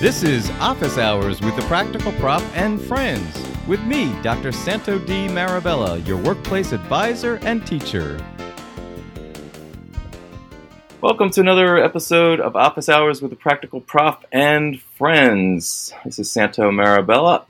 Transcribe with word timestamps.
This 0.00 0.22
is 0.22 0.48
Office 0.60 0.96
Hours 0.96 1.42
with 1.42 1.56
the 1.56 1.62
Practical 1.64 2.10
Prof 2.12 2.42
and 2.56 2.80
Friends 2.80 3.46
with 3.68 3.82
me, 3.82 4.10
Dr. 4.22 4.50
Santo 4.50 4.98
D. 4.98 5.28
Marabella, 5.28 6.04
your 6.06 6.16
workplace 6.16 6.72
advisor 6.72 7.34
and 7.42 7.66
teacher. 7.66 8.18
Welcome 11.02 11.28
to 11.32 11.42
another 11.42 11.76
episode 11.76 12.40
of 12.40 12.56
Office 12.56 12.88
Hours 12.88 13.20
with 13.20 13.30
the 13.30 13.36
Practical 13.36 13.82
Prof 13.82 14.16
and 14.32 14.80
Friends. 14.80 15.92
This 16.06 16.18
is 16.18 16.32
Santo 16.32 16.70
Marabella. 16.70 17.44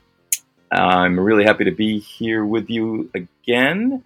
I'm 0.69 1.17
really 1.17 1.45
happy 1.45 1.63
to 1.63 1.71
be 1.71 1.99
here 1.99 2.43
with 2.43 2.69
you 2.69 3.09
again. 3.13 4.03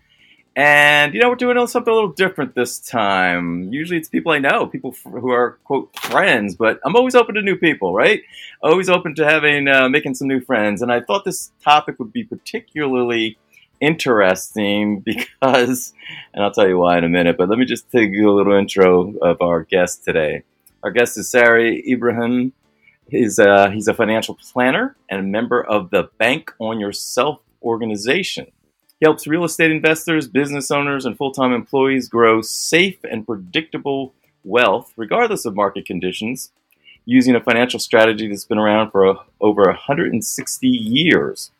And, 0.55 1.13
you 1.13 1.19
know, 1.19 1.29
we're 1.29 1.35
doing 1.35 1.67
something 1.67 1.91
a 1.91 1.95
little 1.95 2.13
different 2.13 2.55
this 2.55 2.79
time. 2.79 3.73
Usually 3.73 3.99
it's 3.99 4.07
people 4.07 4.31
I 4.31 4.39
know, 4.39 4.67
people 4.67 4.95
who 5.03 5.29
are, 5.29 5.57
quote, 5.65 5.93
friends, 5.99 6.55
but 6.55 6.79
I'm 6.85 6.95
always 6.95 7.13
open 7.13 7.35
to 7.35 7.41
new 7.41 7.57
people, 7.57 7.93
right? 7.93 8.21
Always 8.61 8.87
open 8.87 9.15
to 9.15 9.25
having, 9.25 9.67
uh, 9.67 9.89
making 9.89 10.15
some 10.15 10.29
new 10.29 10.39
friends. 10.39 10.81
And 10.81 10.93
I 10.93 11.01
thought 11.01 11.25
this 11.25 11.51
topic 11.61 11.99
would 11.99 12.13
be 12.13 12.23
particularly 12.23 13.37
interesting 13.81 14.99
because, 15.41 15.93
and 16.33 16.41
I'll 16.41 16.51
tell 16.51 16.67
you 16.67 16.77
why 16.77 16.97
in 16.97 17.03
a 17.03 17.09
minute, 17.09 17.35
but 17.37 17.49
let 17.49 17.59
me 17.59 17.65
just 17.65 17.91
take 17.91 18.11
you 18.11 18.29
a 18.29 18.35
little 18.35 18.53
intro 18.53 19.13
of 19.17 19.41
our 19.41 19.63
guest 19.63 20.05
today. 20.05 20.43
Our 20.83 20.91
guest 20.91 21.17
is 21.17 21.29
Sari 21.29 21.83
Ibrahim. 21.91 22.53
He's 23.09 23.39
a, 23.39 23.71
he's 23.71 23.89
a 23.89 23.93
financial 23.93 24.35
planner 24.35 24.95
and 25.09 25.19
a 25.19 25.23
member 25.23 25.61
of 25.61 25.89
the 25.89 26.09
Bank 26.17 26.53
on 26.59 26.79
Yourself 26.79 27.41
organization. 27.61 28.47
He 29.05 29.07
helps 29.07 29.27
real 29.27 29.43
estate 29.43 29.69
investors, 29.69 30.27
business 30.27 30.71
owners, 30.71 31.05
and 31.05 31.15
full 31.15 31.31
time 31.31 31.53
employees 31.53 32.09
grow 32.09 32.41
safe 32.41 32.97
and 33.03 33.23
predictable 33.23 34.15
wealth, 34.43 34.93
regardless 34.97 35.45
of 35.45 35.55
market 35.55 35.85
conditions, 35.85 36.51
using 37.05 37.35
a 37.35 37.39
financial 37.39 37.79
strategy 37.79 38.27
that's 38.27 38.45
been 38.45 38.57
around 38.57 38.89
for 38.89 39.05
a, 39.05 39.15
over 39.39 39.61
160 39.61 40.67
years. 40.67 41.51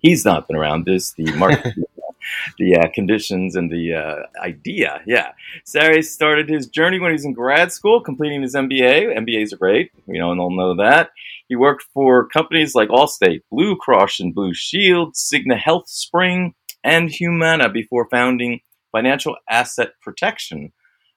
He's 0.00 0.24
not 0.24 0.48
been 0.48 0.56
around 0.56 0.84
this, 0.84 1.12
the 1.12 1.30
market. 1.36 1.74
the 2.58 2.76
uh, 2.76 2.88
conditions 2.92 3.54
and 3.54 3.70
the 3.70 3.94
uh, 3.94 4.22
idea. 4.42 5.00
Yeah. 5.06 5.30
Sari 5.62 6.02
started 6.02 6.48
his 6.48 6.66
journey 6.66 6.98
when 6.98 7.10
he 7.10 7.14
was 7.14 7.24
in 7.24 7.34
grad 7.34 7.70
school, 7.70 8.00
completing 8.00 8.42
his 8.42 8.56
MBA. 8.56 9.16
MBAs 9.16 9.52
are 9.52 9.58
great, 9.58 9.92
you 10.08 10.18
know, 10.18 10.32
and 10.32 10.40
they'll 10.40 10.50
know 10.50 10.74
that. 10.76 11.10
He 11.48 11.54
worked 11.54 11.84
for 11.94 12.26
companies 12.26 12.74
like 12.74 12.88
Allstate, 12.88 13.42
Blue 13.50 13.76
Cross 13.76 14.18
and 14.18 14.34
Blue 14.34 14.54
Shield, 14.54 15.14
Cigna 15.14 15.56
Health 15.56 15.88
Spring, 15.88 16.54
and 16.84 17.10
Humana 17.10 17.68
before 17.68 18.06
founding 18.10 18.60
Financial 18.92 19.36
Asset 19.50 19.92
Protection, 20.02 20.72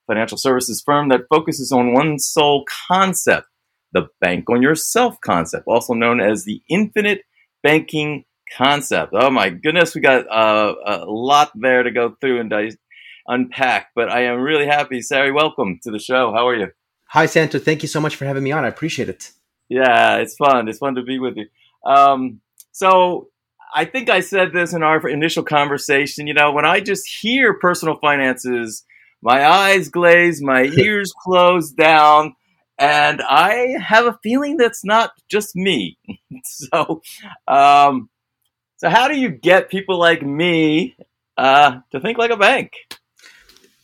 financial 0.08 0.38
services 0.38 0.82
firm 0.84 1.10
that 1.10 1.28
focuses 1.30 1.72
on 1.72 1.94
one 1.94 2.18
sole 2.18 2.66
concept, 2.88 3.48
the 3.92 4.08
bank 4.22 4.50
on 4.50 4.62
yourself 4.62 5.18
concept, 5.22 5.66
also 5.68 5.94
known 5.94 6.20
as 6.20 6.45
the 6.45 6.62
infinite 6.70 7.22
banking 7.62 8.23
concept. 8.56 9.14
Oh 9.14 9.30
my 9.30 9.50
goodness, 9.50 9.94
we 9.94 10.02
got 10.02 10.26
uh, 10.32 10.73
a 10.86 11.06
lot 11.06 11.52
there 11.54 11.84
to 11.84 11.92
go 11.92 12.16
through 12.20 12.40
and 12.40 12.78
unpack, 13.28 13.90
but 13.94 14.10
I 14.10 14.23
am 14.23 14.40
really 14.40 14.66
happy. 14.66 15.02
Sari, 15.02 15.32
welcome 15.32 15.80
to 15.84 15.92
the 15.92 16.00
show. 16.00 16.32
How 16.34 16.48
are 16.48 16.56
you? 16.56 16.68
Hi, 17.10 17.26
Santo. 17.26 17.60
Thank 17.60 17.82
you 17.82 17.88
so 17.88 18.02
much 18.02 18.16
for 18.16 18.26
having 18.26 18.44
me 18.44 18.52
on. 18.52 18.66
I 18.66 18.70
appreciate 18.70 19.10
it. 19.10 19.32
Yeah, 19.70 20.18
it's 20.18 20.36
fun. 20.36 20.68
It's 20.68 20.80
fun 20.80 20.95
to 20.95 21.04
be 21.04 21.20
with 21.20 21.36
you. 21.38 21.48
Um, 21.90 22.42
so 22.72 23.30
I 23.73 23.86
think 23.86 24.10
I 24.10 24.22
said 24.22 24.54
this 24.54 24.73
in 24.73 24.84
our 24.84 25.08
initial 25.08 25.44
conversation. 25.44 26.28
You 26.28 26.34
know, 26.34 26.52
when 26.52 26.66
I 26.66 26.80
just 26.80 27.08
hear 27.08 27.54
personal 27.54 27.98
finances, 27.98 28.84
my 29.22 29.46
eyes 29.46 29.90
glaze, 29.90 30.42
my 30.42 30.64
ears 30.78 31.12
close 31.23 31.72
down, 31.72 32.36
and 32.80 33.22
I 33.22 33.76
have 33.84 34.06
a 34.06 34.20
feeling 34.23 34.58
that's 34.58 34.86
not 34.86 35.12
just 35.30 35.56
me. 35.56 35.98
so, 36.44 37.02
um, 37.48 38.10
so 38.78 38.89
how 38.89 39.08
do 39.08 39.17
you 39.17 39.30
get 39.30 39.70
people 39.70 39.98
like 39.98 40.22
me 40.22 40.95
uh, 41.38 41.80
to 41.92 41.99
think 41.99 42.17
like 42.17 42.32
a 42.32 42.38
bank? 42.38 42.72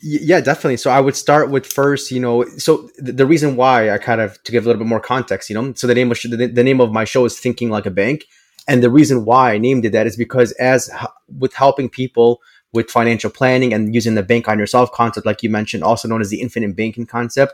Yeah, 0.05 0.41
definitely. 0.41 0.77
So 0.77 0.91
I 0.91 0.99
would 0.99 1.15
start 1.15 1.49
with 1.49 1.65
first, 1.65 2.11
you 2.11 2.19
know, 2.19 2.45
so 2.57 2.89
the 2.97 3.25
reason 3.25 3.55
why 3.55 3.89
I 3.89 3.97
kind 3.97 4.19
of 4.19 4.41
to 4.43 4.51
give 4.51 4.65
a 4.65 4.67
little 4.67 4.81
bit 4.81 4.87
more 4.87 4.99
context, 4.99 5.49
you 5.49 5.53
know, 5.55 5.73
so 5.73 5.87
the 5.87 5.95
name 5.95 6.11
of 6.11 6.19
the, 6.21 6.51
the 6.53 6.63
name 6.63 6.81
of 6.81 6.91
my 6.91 7.05
show 7.05 7.23
is 7.23 7.39
Thinking 7.39 7.69
Like 7.69 7.85
a 7.85 7.91
Bank, 7.91 8.25
and 8.67 8.81
the 8.81 8.89
reason 8.89 9.25
why 9.25 9.53
I 9.53 9.57
named 9.57 9.85
it 9.85 9.91
that 9.91 10.07
is 10.07 10.15
because 10.15 10.51
as 10.53 10.89
with 11.27 11.53
helping 11.53 11.89
people 11.89 12.41
with 12.71 12.89
financial 12.89 13.29
planning 13.29 13.73
and 13.73 13.93
using 13.93 14.15
the 14.15 14.23
bank 14.23 14.47
on 14.47 14.59
yourself 14.59 14.91
concept, 14.91 15.25
like 15.25 15.43
you 15.43 15.49
mentioned, 15.49 15.83
also 15.83 16.07
known 16.07 16.21
as 16.21 16.29
the 16.29 16.41
infinite 16.41 16.75
banking 16.75 17.05
concept, 17.05 17.53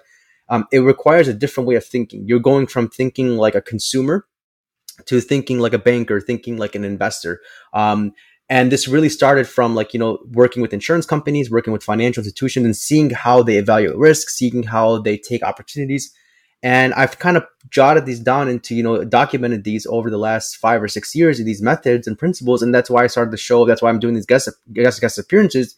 um, 0.50 0.66
it 0.72 0.80
requires 0.80 1.28
a 1.28 1.34
different 1.34 1.68
way 1.68 1.75
of 1.75 1.86
thinking. 1.86 2.25
You're 2.28 2.40
going 2.40 2.68
from 2.68 2.90
thinking 2.90 3.38
like 3.38 3.56
a 3.56 3.62
consumer 3.62 4.25
to 5.06 5.22
thinking 5.22 5.59
like 5.59 5.74
a 5.74 5.80
banker, 5.80 6.20
thinking 6.22 6.58
like 6.58 6.75
an 6.75 6.84
investor. 6.84 7.41
Um, 7.74 8.14
and 8.50 8.72
this 8.72 8.88
really 8.88 9.09
started 9.09 9.47
from 9.47 9.76
like, 9.76 9.94
you 9.94 10.00
know, 10.00 10.20
working 10.31 10.62
with 10.62 10.74
insurance 10.74 11.06
companies, 11.06 11.52
working 11.52 11.72
with 11.72 11.84
financial 11.84 12.22
institutions 12.22 12.66
and 12.66 12.76
seeing 12.76 13.12
how 13.12 13.44
they 13.44 13.58
evaluate 13.58 13.96
risk, 13.97 14.30
seeing 14.30 14.64
how 14.64 15.00
they 15.00 15.18
take 15.18 15.44
opportunities. 15.44 16.12
And 16.62 16.94
I've 16.94 17.20
kind 17.20 17.38
of 17.38 17.46
jotted 17.70 18.06
these 18.06 18.20
down 18.20 18.50
into, 18.50 18.75
you 18.75 18.84
know, 18.84 19.03
documented 19.03 19.64
these 19.64 19.86
over 19.88 20.09
the 20.09 20.18
last 20.18 20.58
five 20.58 20.84
or 20.84 20.88
six 20.88 21.16
years, 21.16 21.38
these 21.38 21.62
methods 21.62 22.08
and 22.08 22.18
principles. 22.18 22.62
And 22.62 22.74
that's 22.74 22.90
why 22.90 23.03
I 23.03 23.08
started 23.08 23.31
the 23.31 23.38
show. 23.38 23.66
That's 23.66 23.81
why 23.81 23.90
I'm 23.90 24.00
doing 24.00 24.16
these 24.16 24.25
guest, 24.25 24.50
guest, 24.74 25.00
guest 25.00 25.18
appearances 25.18 25.75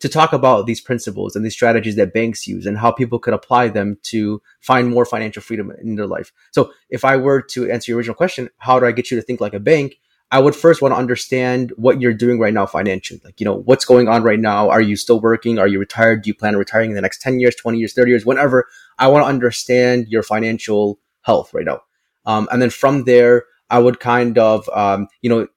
to 0.00 0.08
talk 0.08 0.32
about 0.32 0.66
these 0.66 0.80
principles 0.80 1.36
and 1.36 1.44
these 1.44 1.52
strategies 1.52 1.94
that 1.96 2.12
banks 2.12 2.46
use 2.46 2.66
and 2.66 2.76
how 2.76 2.90
people 2.90 3.20
could 3.20 3.34
apply 3.34 3.68
them 3.68 3.98
to 4.02 4.42
find 4.60 4.88
more 4.88 5.04
financial 5.04 5.40
freedom 5.40 5.70
in 5.80 5.94
their 5.94 6.08
life. 6.08 6.32
So 6.50 6.72
if 6.90 7.04
I 7.04 7.16
were 7.16 7.40
to 7.40 7.70
answer 7.70 7.92
your 7.92 7.98
original 7.98 8.16
question, 8.16 8.50
how 8.58 8.80
do 8.80 8.86
I 8.86 8.92
get 8.92 9.10
you 9.10 9.16
to 9.16 9.22
think 9.22 9.40
like 9.40 9.54
a 9.54 9.60
bank? 9.60 10.00
I 10.32 10.40
would 10.40 10.56
first 10.56 10.80
want 10.80 10.92
to 10.92 10.98
understand 10.98 11.72
what 11.76 12.00
you're 12.00 12.14
doing 12.14 12.40
right 12.40 12.54
now 12.54 12.64
financially. 12.64 13.20
Like, 13.22 13.38
you 13.38 13.44
know, 13.44 13.54
what's 13.54 13.84
going 13.84 14.08
on 14.08 14.22
right 14.22 14.40
now? 14.40 14.70
Are 14.70 14.80
you 14.80 14.96
still 14.96 15.20
working? 15.20 15.58
Are 15.58 15.68
you 15.68 15.78
retired? 15.78 16.22
Do 16.22 16.28
you 16.28 16.34
plan 16.34 16.54
on 16.54 16.58
retiring 16.58 16.90
in 16.90 16.96
the 16.96 17.02
next 17.02 17.20
10 17.20 17.38
years, 17.38 17.54
20 17.54 17.78
years, 17.78 17.92
30 17.92 18.10
years, 18.10 18.26
whenever? 18.26 18.66
I 18.98 19.08
want 19.08 19.24
to 19.24 19.28
understand 19.28 20.08
your 20.08 20.22
financial 20.22 20.98
health 21.22 21.52
right 21.54 21.64
now. 21.64 21.82
Um, 22.26 22.48
and 22.52 22.60
then 22.60 22.70
from 22.70 23.04
there, 23.04 23.44
I 23.70 23.78
would 23.78 24.00
kind 24.00 24.38
of, 24.38 24.68
um, 24.70 25.08
you 25.22 25.30
know, 25.30 25.48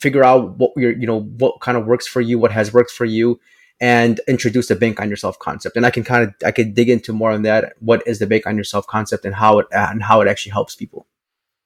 figure 0.00 0.24
out 0.24 0.58
what 0.58 0.72
your, 0.76 0.92
you 0.92 1.06
know, 1.06 1.20
what 1.20 1.60
kind 1.60 1.78
of 1.78 1.86
works 1.86 2.06
for 2.06 2.20
you, 2.20 2.38
what 2.38 2.52
has 2.52 2.72
worked 2.72 2.90
for 2.90 3.04
you, 3.04 3.38
and 3.80 4.20
introduce 4.26 4.68
the 4.68 4.74
bank 4.74 5.00
on 5.00 5.08
yourself 5.08 5.38
concept. 5.38 5.76
And 5.76 5.86
I 5.86 5.90
can 5.90 6.02
kind 6.02 6.24
of, 6.24 6.34
I 6.44 6.50
could 6.50 6.74
dig 6.74 6.88
into 6.88 7.12
more 7.12 7.30
on 7.30 7.42
that. 7.42 7.74
What 7.78 8.02
is 8.06 8.18
the 8.18 8.26
bank 8.26 8.46
on 8.46 8.56
yourself 8.56 8.86
concept 8.86 9.24
and 9.24 9.34
how 9.34 9.58
it, 9.60 9.66
and 9.70 10.02
how 10.02 10.20
it 10.20 10.28
actually 10.28 10.52
helps 10.52 10.74
people. 10.74 11.06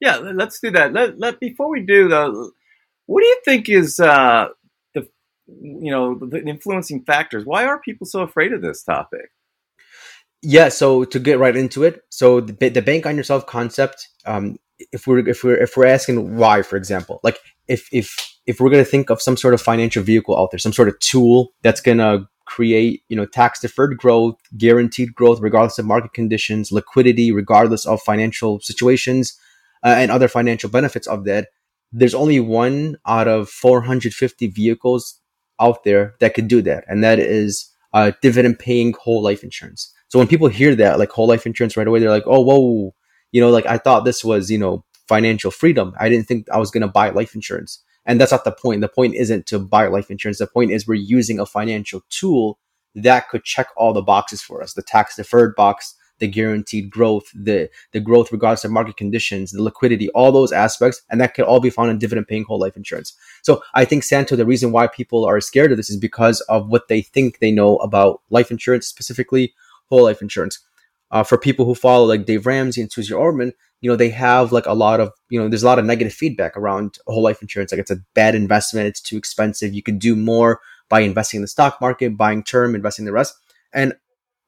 Yeah, 0.00 0.16
let's 0.16 0.58
do 0.60 0.70
that. 0.72 0.92
Let, 0.92 1.18
let 1.18 1.40
before 1.40 1.70
we 1.70 1.82
do 1.82 2.08
though, 2.08 2.50
what 3.06 3.20
do 3.20 3.26
you 3.26 3.40
think 3.44 3.68
is 3.68 4.00
uh, 4.00 4.48
the 4.94 5.08
you 5.46 5.90
know 5.90 6.14
the 6.14 6.42
influencing 6.42 7.04
factors? 7.04 7.44
Why 7.44 7.64
are 7.64 7.78
people 7.80 8.06
so 8.06 8.22
afraid 8.22 8.52
of 8.52 8.62
this 8.62 8.82
topic? 8.82 9.30
Yeah, 10.42 10.70
so 10.70 11.04
to 11.04 11.18
get 11.18 11.38
right 11.38 11.56
into 11.56 11.82
it, 11.84 12.02
so 12.08 12.40
the, 12.40 12.70
the 12.70 12.82
bank 12.82 13.06
on 13.06 13.16
yourself 13.16 13.46
concept. 13.46 14.08
Um, 14.24 14.58
if 14.92 15.06
we're 15.06 15.28
if 15.28 15.44
we're 15.44 15.56
if 15.56 15.76
we're 15.76 15.86
asking 15.86 16.36
why, 16.36 16.62
for 16.62 16.76
example, 16.76 17.20
like 17.22 17.38
if 17.68 17.88
if 17.92 18.16
if 18.46 18.58
we're 18.58 18.70
going 18.70 18.84
to 18.84 18.90
think 18.90 19.10
of 19.10 19.20
some 19.20 19.36
sort 19.36 19.54
of 19.54 19.60
financial 19.60 20.02
vehicle 20.02 20.38
out 20.38 20.50
there, 20.50 20.58
some 20.58 20.72
sort 20.72 20.88
of 20.88 20.98
tool 21.00 21.52
that's 21.62 21.80
going 21.80 21.98
to 21.98 22.26
create, 22.46 23.02
you 23.08 23.16
know, 23.16 23.26
tax 23.26 23.60
deferred 23.60 23.96
growth, 23.96 24.34
guaranteed 24.56 25.14
growth, 25.14 25.40
regardless 25.40 25.78
of 25.78 25.86
market 25.86 26.12
conditions, 26.14 26.72
liquidity, 26.72 27.30
regardless 27.30 27.86
of 27.86 28.02
financial 28.02 28.58
situations, 28.60 29.38
uh, 29.84 29.94
and 29.96 30.10
other 30.10 30.26
financial 30.26 30.68
benefits 30.68 31.06
of 31.06 31.24
that, 31.24 31.48
there's 31.92 32.14
only 32.14 32.40
one 32.40 32.96
out 33.06 33.28
of 33.28 33.48
450 33.48 34.48
vehicles 34.48 35.20
out 35.60 35.84
there 35.84 36.14
that 36.20 36.34
could 36.34 36.48
do 36.48 36.60
that, 36.62 36.84
and 36.88 37.04
that 37.04 37.18
is 37.18 37.70
uh, 37.92 38.12
dividend 38.20 38.58
paying 38.58 38.94
whole 39.00 39.22
life 39.22 39.44
insurance. 39.44 39.92
So 40.10 40.18
when 40.18 40.28
people 40.28 40.48
hear 40.48 40.74
that, 40.74 40.98
like 40.98 41.10
whole 41.10 41.28
life 41.28 41.46
insurance 41.46 41.76
right 41.76 41.86
away, 41.86 42.00
they're 42.00 42.10
like, 42.10 42.26
oh, 42.26 42.40
whoa, 42.40 42.94
you 43.32 43.40
know, 43.40 43.50
like 43.50 43.66
I 43.66 43.78
thought 43.78 44.04
this 44.04 44.24
was, 44.24 44.50
you 44.50 44.58
know, 44.58 44.84
financial 45.08 45.50
freedom. 45.50 45.94
I 45.98 46.08
didn't 46.08 46.26
think 46.26 46.48
I 46.50 46.58
was 46.58 46.70
going 46.70 46.82
to 46.82 46.88
buy 46.88 47.10
life 47.10 47.34
insurance. 47.34 47.82
And 48.06 48.20
that's 48.20 48.32
not 48.32 48.44
the 48.44 48.52
point. 48.52 48.80
The 48.80 48.88
point 48.88 49.14
isn't 49.14 49.46
to 49.46 49.60
buy 49.60 49.86
life 49.86 50.10
insurance. 50.10 50.38
The 50.38 50.48
point 50.48 50.72
is 50.72 50.86
we're 50.86 50.94
using 50.94 51.38
a 51.38 51.46
financial 51.46 52.02
tool 52.10 52.58
that 52.96 53.28
could 53.28 53.44
check 53.44 53.68
all 53.76 53.92
the 53.92 54.02
boxes 54.02 54.42
for 54.42 54.62
us 54.62 54.74
the 54.74 54.82
tax 54.82 55.14
deferred 55.14 55.54
box, 55.54 55.94
the 56.18 56.26
guaranteed 56.26 56.90
growth, 56.90 57.30
the 57.32 57.70
the 57.92 58.00
growth 58.00 58.32
regardless 58.32 58.64
of 58.64 58.72
market 58.72 58.96
conditions, 58.96 59.52
the 59.52 59.62
liquidity, 59.62 60.08
all 60.10 60.32
those 60.32 60.50
aspects, 60.50 61.02
and 61.08 61.20
that 61.20 61.34
can 61.34 61.44
all 61.44 61.60
be 61.60 61.70
found 61.70 61.90
in 61.90 61.98
dividend 61.98 62.26
paying 62.26 62.44
whole 62.44 62.58
life 62.58 62.76
insurance. 62.76 63.14
So 63.42 63.62
I 63.74 63.84
think 63.84 64.02
Santo, 64.02 64.34
the 64.34 64.46
reason 64.46 64.72
why 64.72 64.88
people 64.88 65.24
are 65.24 65.40
scared 65.40 65.70
of 65.70 65.76
this 65.76 65.90
is 65.90 65.96
because 65.96 66.40
of 66.42 66.68
what 66.68 66.88
they 66.88 67.02
think 67.02 67.38
they 67.38 67.52
know 67.52 67.76
about 67.76 68.22
life 68.30 68.50
insurance, 68.50 68.88
specifically 68.88 69.54
whole 69.90 70.04
life 70.04 70.22
insurance. 70.22 70.58
Uh, 71.10 71.24
for 71.24 71.36
people 71.36 71.64
who 71.64 71.74
follow 71.74 72.06
like 72.06 72.24
Dave 72.24 72.46
Ramsey 72.46 72.80
and 72.80 72.90
Suze 72.90 73.10
Orman, 73.10 73.52
you 73.80 73.90
know, 73.90 73.96
they 73.96 74.10
have 74.10 74.52
like 74.52 74.66
a 74.66 74.74
lot 74.74 75.00
of, 75.00 75.10
you 75.28 75.40
know, 75.40 75.48
there's 75.48 75.62
a 75.62 75.66
lot 75.66 75.78
of 75.78 75.84
negative 75.84 76.12
feedback 76.12 76.56
around 76.56 76.98
whole 77.06 77.22
life 77.22 77.42
insurance. 77.42 77.72
Like 77.72 77.80
it's 77.80 77.90
a 77.90 78.00
bad 78.14 78.34
investment. 78.34 78.86
It's 78.86 79.00
too 79.00 79.16
expensive. 79.16 79.74
You 79.74 79.82
can 79.82 79.98
do 79.98 80.14
more 80.14 80.60
by 80.88 81.00
investing 81.00 81.38
in 81.38 81.42
the 81.42 81.48
stock 81.48 81.80
market, 81.80 82.16
buying 82.16 82.42
term, 82.44 82.74
investing 82.74 83.06
the 83.06 83.12
rest. 83.12 83.34
And 83.72 83.94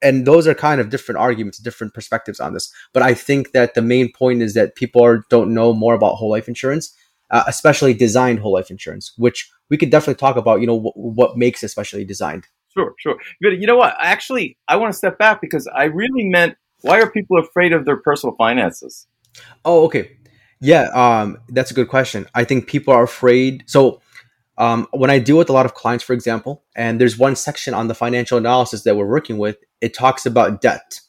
and 0.02 0.26
those 0.26 0.46
are 0.48 0.54
kind 0.54 0.80
of 0.80 0.90
different 0.90 1.20
arguments, 1.20 1.58
different 1.58 1.94
perspectives 1.94 2.40
on 2.40 2.54
this. 2.54 2.72
But 2.92 3.04
I 3.04 3.14
think 3.14 3.52
that 3.52 3.74
the 3.74 3.82
main 3.82 4.12
point 4.12 4.42
is 4.42 4.54
that 4.54 4.74
people 4.74 5.02
are, 5.04 5.24
don't 5.30 5.54
know 5.54 5.72
more 5.72 5.94
about 5.94 6.16
whole 6.16 6.30
life 6.30 6.48
insurance, 6.48 6.92
uh, 7.30 7.44
especially 7.46 7.94
designed 7.94 8.40
whole 8.40 8.52
life 8.52 8.68
insurance, 8.68 9.12
which 9.16 9.48
we 9.70 9.76
could 9.76 9.90
definitely 9.90 10.18
talk 10.18 10.36
about. 10.36 10.60
You 10.60 10.66
know, 10.66 10.76
w- 10.76 10.92
what 10.94 11.38
makes 11.38 11.62
it 11.62 11.68
specially 11.68 12.04
designed. 12.04 12.48
Sure, 12.74 12.94
sure. 12.98 13.16
But 13.40 13.58
you 13.58 13.66
know 13.66 13.76
what? 13.76 13.94
Actually, 14.00 14.56
I 14.68 14.76
want 14.76 14.92
to 14.92 14.96
step 14.96 15.18
back 15.18 15.40
because 15.40 15.68
I 15.74 15.84
really 15.84 16.28
meant 16.28 16.56
why 16.82 17.00
are 17.00 17.10
people 17.10 17.38
afraid 17.38 17.72
of 17.72 17.84
their 17.84 17.96
personal 17.96 18.34
finances? 18.36 19.06
Oh, 19.64 19.84
okay. 19.84 20.16
Yeah, 20.60 20.88
um, 20.94 21.38
that's 21.48 21.70
a 21.70 21.74
good 21.74 21.88
question. 21.88 22.26
I 22.34 22.44
think 22.44 22.66
people 22.66 22.94
are 22.94 23.02
afraid. 23.02 23.64
So 23.66 24.00
um, 24.58 24.86
when 24.92 25.10
I 25.10 25.18
deal 25.18 25.38
with 25.38 25.50
a 25.50 25.52
lot 25.52 25.66
of 25.66 25.74
clients, 25.74 26.04
for 26.04 26.12
example, 26.12 26.64
and 26.76 27.00
there's 27.00 27.18
one 27.18 27.36
section 27.36 27.74
on 27.74 27.88
the 27.88 27.94
financial 27.94 28.38
analysis 28.38 28.82
that 28.82 28.96
we're 28.96 29.06
working 29.06 29.38
with, 29.38 29.56
it 29.80 29.94
talks 29.94 30.26
about 30.26 30.60
debt. 30.60 31.00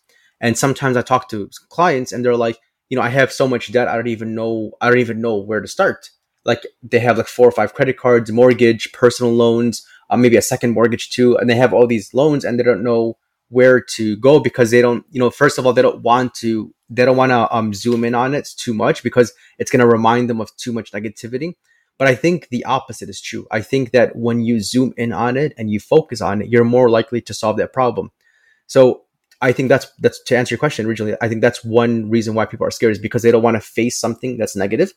And 0.41 0.57
sometimes 0.57 0.97
I 0.97 1.01
talk 1.01 1.29
to 1.29 1.49
clients 1.69 2.11
and 2.11 2.23
they're 2.25 2.35
like, 2.35 2.57
you 2.89 2.97
know, 2.97 3.03
I 3.03 3.09
have 3.09 3.31
so 3.31 3.47
much 3.47 3.71
debt, 3.71 3.87
I 3.87 3.95
don't 3.95 4.07
even 4.07 4.35
know, 4.35 4.71
I 4.81 4.89
don't 4.89 4.99
even 4.99 5.21
know 5.21 5.37
where 5.37 5.61
to 5.61 5.67
start. 5.67 6.09
Like 6.45 6.63
they 6.81 6.99
have 6.99 7.17
like 7.17 7.27
four 7.27 7.47
or 7.47 7.51
five 7.51 7.73
credit 7.73 7.97
cards, 7.97 8.31
mortgage, 8.31 8.91
personal 8.91 9.33
loans, 9.33 9.85
uh, 10.13 10.17
maybe 10.17 10.37
a 10.37 10.41
second 10.41 10.71
mortgage 10.71 11.09
too, 11.09 11.35
and 11.37 11.49
they 11.49 11.55
have 11.55 11.73
all 11.73 11.87
these 11.87 12.13
loans 12.13 12.45
and 12.45 12.59
they 12.59 12.63
don't 12.63 12.83
know 12.83 13.17
where 13.49 13.81
to 13.81 14.15
go 14.17 14.39
because 14.39 14.69
they 14.69 14.81
don't, 14.81 15.03
you 15.11 15.19
know, 15.19 15.29
first 15.29 15.57
of 15.57 15.65
all, 15.65 15.73
they 15.73 15.81
don't 15.81 16.01
want 16.01 16.35
to, 16.35 16.73
they 16.89 17.03
don't 17.03 17.17
want 17.17 17.31
to 17.31 17.55
um, 17.55 17.73
zoom 17.73 18.03
in 18.03 18.13
on 18.13 18.35
it 18.35 18.47
too 18.57 18.73
much 18.73 19.01
because 19.01 19.33
it's 19.57 19.71
going 19.71 19.79
to 19.79 19.87
remind 19.87 20.29
them 20.29 20.39
of 20.39 20.55
too 20.55 20.71
much 20.71 20.91
negativity. 20.91 21.55
But 21.97 22.07
I 22.07 22.15
think 22.15 22.49
the 22.49 22.63
opposite 22.65 23.09
is 23.09 23.21
true. 23.21 23.47
I 23.51 23.61
think 23.61 23.91
that 23.91 24.15
when 24.15 24.41
you 24.41 24.59
zoom 24.59 24.93
in 24.97 25.13
on 25.13 25.35
it 25.35 25.53
and 25.57 25.71
you 25.71 25.79
focus 25.79 26.21
on 26.21 26.41
it, 26.41 26.49
you're 26.49 26.63
more 26.63 26.89
likely 26.89 27.21
to 27.21 27.33
solve 27.33 27.57
that 27.57 27.73
problem. 27.73 28.11
So 28.67 29.03
I 29.41 29.51
think 29.51 29.69
that's 29.69 29.87
that's 29.99 30.21
to 30.23 30.37
answer 30.37 30.53
your 30.53 30.59
question 30.59 30.85
originally. 30.85 31.15
I 31.21 31.27
think 31.27 31.41
that's 31.41 31.63
one 31.63 32.09
reason 32.09 32.33
why 32.33 32.45
people 32.45 32.65
are 32.65 32.71
scared 32.71 32.93
is 32.93 32.99
because 32.99 33.23
they 33.23 33.31
don't 33.31 33.43
want 33.43 33.55
to 33.55 33.61
face 33.61 33.97
something 33.97 34.37
that's 34.37 34.55
negative. 34.55 34.93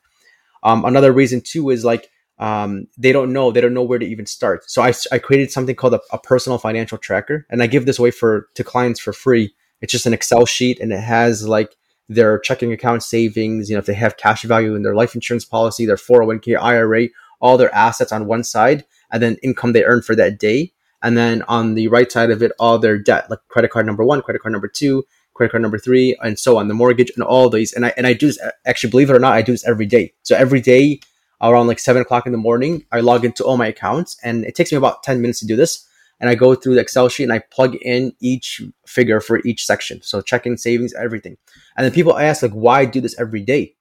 Um, 0.63 0.85
another 0.85 1.13
reason 1.13 1.41
too 1.41 1.71
is 1.71 1.85
like 1.85 2.11
um, 2.38 2.87
they 2.99 3.12
don't 3.12 3.33
know 3.33 3.50
they 3.50 3.61
don't 3.61 3.75
know 3.75 3.83
where 3.83 3.99
to 3.99 4.06
even 4.06 4.27
start. 4.27 4.71
So 4.71 4.83
I, 4.83 4.93
I 5.11 5.19
created 5.19 5.50
something 5.50 5.75
called 5.75 5.94
a, 5.94 6.00
a 6.12 6.19
personal 6.19 6.59
financial 6.59 6.99
tracker, 6.99 7.47
and 7.50 7.62
I 7.62 7.67
give 7.67 7.87
this 7.87 7.99
away 7.99 8.11
for 8.11 8.49
to 8.55 8.65
clients 8.65 9.00
for 9.00 9.12
free. 9.12 9.55
It's 9.81 9.93
just 9.93 10.06
an 10.06 10.15
Excel 10.15 10.47
sheet, 10.47 10.81
and 10.81 10.93
it 10.93 11.00
has 11.00 11.47
like 11.47 11.77
their 12.09 12.38
checking 12.38 12.73
account 12.73 13.03
savings, 13.03 13.69
you 13.69 13.75
know, 13.75 13.81
if 13.81 13.87
they 13.87 13.94
have 13.94 14.17
cash 14.17 14.43
value 14.43 14.75
in 14.75 14.83
their 14.83 14.94
life 14.94 15.15
insurance 15.15 15.44
policy, 15.44 15.87
their 15.87 15.97
401k, 15.97 16.56
IRA, 16.61 17.09
all 17.41 17.56
their 17.56 17.75
assets 17.75 18.12
on 18.12 18.27
one 18.27 18.44
side, 18.44 18.85
and 19.11 19.23
then 19.23 19.37
income 19.43 19.73
they 19.73 19.85
earn 19.85 20.03
for 20.03 20.15
that 20.15 20.39
day. 20.39 20.73
And 21.03 21.17
then 21.17 21.43
on 21.43 21.75
the 21.75 21.89
right 21.89 22.11
side 22.11 22.31
of 22.31 22.43
it, 22.43 22.53
all 22.59 22.79
their 22.79 22.99
debt, 22.99 23.29
like 23.29 23.41
credit 23.49 23.71
card 23.71 23.87
number 23.87 24.05
one, 24.05 24.23
credit 24.23 24.41
card 24.41 24.53
number 24.53 24.69
two, 24.69 25.05
credit 25.35 25.50
card 25.50 25.62
number 25.62 25.79
three, 25.79 26.17
and 26.23 26.39
so 26.39 26.56
on, 26.59 26.69
the 26.69 26.75
mortgage 26.75 27.11
and 27.15 27.25
all 27.25 27.50
these. 27.50 27.73
And 27.73 27.85
I 27.87 27.93
and 27.97 28.06
I 28.06 28.12
do 28.12 28.27
this 28.27 28.39
actually, 28.67 28.91
believe 28.91 29.11
it 29.11 29.17
or 29.17 29.19
not, 29.19 29.35
I 29.35 29.43
do 29.43 29.53
this 29.53 29.67
every 29.67 29.87
day. 29.87 30.15
So 30.23 30.37
every 30.37 30.61
day 30.61 31.00
around 31.41 31.67
like 31.67 31.79
seven 31.79 32.03
o'clock 32.03 32.27
in 32.27 32.33
the 32.33 32.38
morning, 32.38 32.85
I 32.93 33.00
log 33.00 33.25
into 33.25 33.44
all 33.44 33.56
my 33.56 33.67
accounts, 33.67 34.17
and 34.23 34.44
it 34.44 34.55
takes 34.55 34.73
me 34.73 34.79
about 34.79 35.03
ten 35.03 35.21
minutes 35.21 35.41
to 35.41 35.47
do 35.47 35.56
this 35.56 35.87
and 36.21 36.31
I 36.31 36.35
go 36.35 36.55
through 36.55 36.75
the 36.75 36.81
Excel 36.81 37.09
sheet 37.09 37.25
and 37.25 37.33
I 37.33 37.41
plug 37.50 37.75
in 37.77 38.12
each 38.21 38.62
figure 38.87 39.21
for 39.21 39.41
each 39.44 39.67
section. 39.67 40.00
So 40.03 40.21
checking, 40.21 40.56
savings, 40.56 40.94
everything. 40.94 41.37
And 41.77 41.85
then 41.85 41.93
people 41.93 42.19
ask 42.19 42.43
like, 42.43 42.53
why 42.53 42.85
do 42.85 43.00
this 43.00 43.19
every 43.19 43.43
day? 43.43 43.75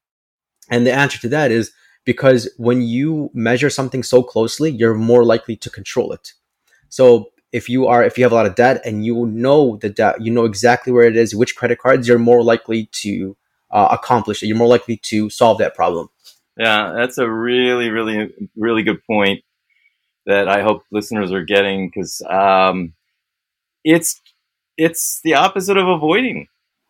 And 0.69 0.85
the 0.85 0.93
answer 0.93 1.19
to 1.19 1.29
that 1.29 1.51
is 1.51 1.71
because 2.03 2.49
when 2.57 2.81
you 2.81 3.29
measure 3.33 3.69
something 3.69 4.03
so 4.03 4.21
closely, 4.21 4.69
you're 4.69 4.95
more 4.95 5.23
likely 5.23 5.55
to 5.57 5.69
control 5.69 6.11
it. 6.11 6.33
So 6.89 7.31
if 7.51 7.69
you 7.69 7.87
are, 7.87 8.03
if 8.03 8.17
you 8.17 8.25
have 8.25 8.31
a 8.31 8.35
lot 8.35 8.45
of 8.45 8.55
debt 8.55 8.81
and 8.83 9.05
you 9.05 9.25
know 9.27 9.77
the 9.77 9.89
debt, 9.89 10.21
you 10.21 10.31
know 10.31 10.45
exactly 10.45 10.91
where 10.91 11.07
it 11.07 11.15
is, 11.15 11.33
which 11.33 11.55
credit 11.55 11.79
cards, 11.79 12.07
you're 12.07 12.19
more 12.19 12.43
likely 12.43 12.87
to 12.91 13.37
uh, 13.71 13.87
accomplish 13.91 14.43
it. 14.43 14.47
You're 14.47 14.57
more 14.57 14.67
likely 14.67 14.97
to 14.97 15.29
solve 15.29 15.57
that 15.59 15.75
problem. 15.75 16.09
Yeah, 16.57 16.93
that's 16.95 17.17
a 17.17 17.29
really, 17.29 17.89
really, 17.89 18.33
really 18.55 18.83
good 18.83 19.03
point 19.05 19.43
that 20.25 20.47
I 20.47 20.61
hope 20.61 20.83
listeners 20.91 21.31
are 21.31 21.43
getting 21.43 21.89
because 21.89 22.21
um, 22.29 22.93
it's 23.83 24.21
it's 24.77 25.19
the 25.23 25.35
opposite 25.35 25.77
of 25.77 25.87
avoiding, 25.87 26.47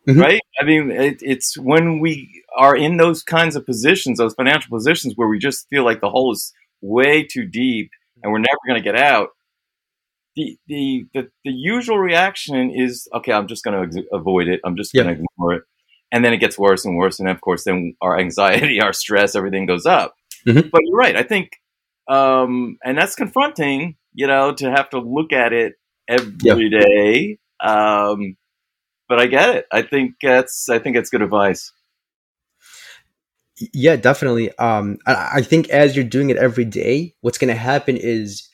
mm-hmm. 0.08 0.20
right? 0.20 0.40
I 0.60 0.64
mean, 0.64 0.90
it, 0.90 1.18
it's 1.20 1.56
when 1.58 2.00
we 2.00 2.42
are 2.56 2.76
in 2.76 2.96
those 2.96 3.22
kinds 3.22 3.56
of 3.56 3.66
positions, 3.66 4.18
those 4.18 4.34
financial 4.34 4.76
positions 4.76 5.14
where 5.16 5.28
we 5.28 5.38
just 5.38 5.68
feel 5.68 5.84
like 5.84 6.00
the 6.00 6.10
hole 6.10 6.32
is 6.32 6.52
way 6.80 7.24
too 7.24 7.44
deep 7.44 7.90
and 8.22 8.32
we're 8.32 8.38
never 8.38 8.58
going 8.66 8.80
to 8.80 8.84
get 8.84 8.96
out. 8.96 9.30
The, 10.36 10.58
the, 10.66 11.06
the, 11.14 11.30
the 11.44 11.52
usual 11.52 11.98
reaction 11.98 12.70
is, 12.70 13.08
okay, 13.14 13.32
I'm 13.32 13.46
just 13.46 13.64
going 13.64 13.90
to 13.90 13.98
ex- 13.98 14.08
avoid 14.12 14.48
it. 14.48 14.60
I'm 14.64 14.76
just 14.76 14.92
going 14.92 15.06
to 15.06 15.12
ignore 15.12 15.54
it. 15.54 15.62
And 16.12 16.24
then 16.24 16.32
it 16.32 16.38
gets 16.38 16.58
worse 16.58 16.84
and 16.84 16.96
worse. 16.96 17.18
And 17.18 17.28
of 17.28 17.40
course, 17.40 17.64
then 17.64 17.94
our 18.00 18.18
anxiety, 18.18 18.80
our 18.82 18.92
stress, 18.92 19.34
everything 19.34 19.66
goes 19.66 19.86
up. 19.86 20.14
Mm-hmm. 20.46 20.68
But 20.70 20.82
you're 20.84 20.96
right. 20.96 21.16
I 21.16 21.22
think 21.22 21.50
um, 22.08 22.78
and 22.84 22.96
that's 22.96 23.14
confronting, 23.14 23.96
you 24.14 24.26
know, 24.26 24.52
to 24.54 24.70
have 24.70 24.90
to 24.90 25.00
look 25.00 25.32
at 25.32 25.52
it 25.52 25.74
every 26.08 26.70
yep. 26.70 26.82
day. 26.82 27.38
Um, 27.60 28.36
but 29.08 29.20
I 29.20 29.26
get 29.26 29.54
it. 29.54 29.66
I 29.72 29.82
think 29.82 30.14
that's 30.22 30.68
I 30.68 30.78
think 30.78 30.96
it's 30.96 31.10
good 31.10 31.22
advice. 31.22 31.72
Yeah, 33.72 33.96
definitely. 33.96 34.56
Um, 34.58 34.98
I, 35.06 35.30
I 35.36 35.42
think 35.42 35.70
as 35.70 35.96
you're 35.96 36.04
doing 36.04 36.30
it 36.30 36.36
every 36.36 36.64
day, 36.64 37.14
what's 37.22 37.38
going 37.38 37.52
to 37.52 37.60
happen 37.60 37.96
is 37.96 38.48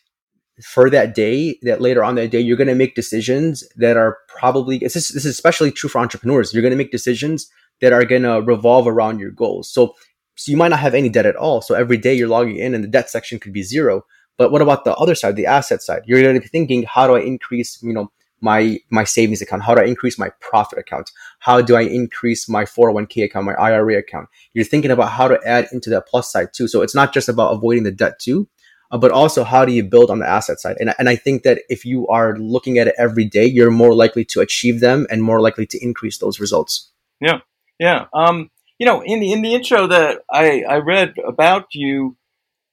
for 0.63 0.91
that 0.91 1.15
day, 1.15 1.59
that 1.63 1.81
later 1.81 2.05
on 2.05 2.15
that 2.17 2.31
day, 2.31 2.41
you're 2.41 2.57
going 2.57 2.69
to 2.69 2.75
make 2.75 2.95
decisions 2.95 3.65
that 3.77 3.97
are 3.97 4.19
probably 4.29 4.79
this 4.79 4.97
is, 4.97 5.09
this 5.09 5.25
is 5.25 5.35
especially 5.35 5.71
true 5.71 5.89
for 5.89 5.99
entrepreneurs. 5.99 6.53
You're 6.53 6.63
going 6.63 6.73
to 6.73 6.77
make 6.77 6.91
decisions 6.91 7.51
that 7.81 7.93
are 7.93 8.05
going 8.05 8.23
to 8.23 8.43
revolve 8.43 8.87
around 8.87 9.19
your 9.19 9.31
goals. 9.31 9.71
So 9.73 9.95
so 10.37 10.51
you 10.51 10.57
might 10.57 10.69
not 10.69 10.81
have 10.81 10.95
any 10.95 11.09
debt 11.09 11.27
at 11.27 11.37
all. 11.37 11.61
So 11.61 11.75
every 11.75 11.97
day 11.97 12.15
you're 12.15 12.29
logging 12.29 12.57
in 12.57 12.75
and 12.75 12.83
the 12.83 12.89
debt 12.89 13.11
section 13.11 13.39
could 13.39 13.53
be 13.53 13.63
zero. 13.63 14.05
But 14.39 14.51
what 14.51 14.63
about 14.63 14.85
the 14.85 14.95
other 14.95 15.15
side, 15.15 15.37
the 15.37 15.47
asset 15.47 15.83
side? 15.83 16.03
You're 16.07 16.23
going 16.23 16.35
to 16.35 16.41
be 16.41 16.49
thinking, 16.49 16.85
how 16.85 17.07
do 17.07 17.15
I 17.15 17.21
increase, 17.21 17.81
you 17.83 17.93
know, 17.93 18.11
my 18.41 18.79
my 18.91 19.05
savings 19.05 19.41
account? 19.41 19.63
How 19.63 19.75
do 19.75 19.83
I 19.83 19.85
increase 19.85 20.19
my 20.19 20.31
profit 20.41 20.79
account? 20.79 21.11
How 21.39 21.61
do 21.61 21.77
I 21.77 21.83
increase 21.83 22.49
my 22.49 22.65
401k 22.65 23.25
account, 23.25 23.47
my 23.47 23.55
IRA 23.55 23.99
account? 23.99 24.29
You're 24.53 24.65
thinking 24.65 24.91
about 24.91 25.13
how 25.13 25.29
to 25.29 25.39
add 25.47 25.69
into 25.71 25.91
that 25.91 26.09
plus 26.09 26.33
side 26.33 26.49
too. 26.53 26.67
So 26.67 26.83
it's 26.83 26.95
not 26.95 27.15
just 27.15 27.29
about 27.29 27.53
avoiding 27.53 27.85
the 27.85 27.93
debt 27.93 28.19
too, 28.19 28.49
uh, 28.93 28.99
but 28.99 29.11
also 29.11 29.43
how 29.43 29.65
do 29.65 29.73
you 29.73 29.83
build 29.83 30.11
on 30.11 30.21
the 30.21 30.29
asset 30.29 30.61
side? 30.61 30.77
And, 30.79 30.95
and 30.99 31.09
I 31.09 31.17
think 31.17 31.43
that 31.43 31.63
if 31.69 31.85
you 31.85 32.07
are 32.09 32.37
looking 32.39 32.79
at 32.79 32.87
it 32.87 32.95
every 32.99 33.25
day, 33.25 33.47
you're 33.47 33.71
more 33.71 33.95
likely 33.95 34.25
to 34.27 34.41
achieve 34.41 34.81
them 34.81 35.07
and 35.11 35.23
more 35.23 35.41
likely 35.41 35.67
to 35.67 35.79
increase 35.83 36.19
those 36.19 36.39
results. 36.39 36.93
Yeah. 37.21 37.41
Yeah. 37.81 38.05
Um, 38.15 38.51
you 38.79 38.87
know, 38.87 39.03
in 39.05 39.21
the 39.21 39.33
in 39.33 39.43
the 39.43 39.55
intro 39.55 39.87
that 39.87 40.21
I, 40.31 40.63
I 40.69 40.77
read 40.77 41.15
about 41.27 41.67
you, 41.73 42.17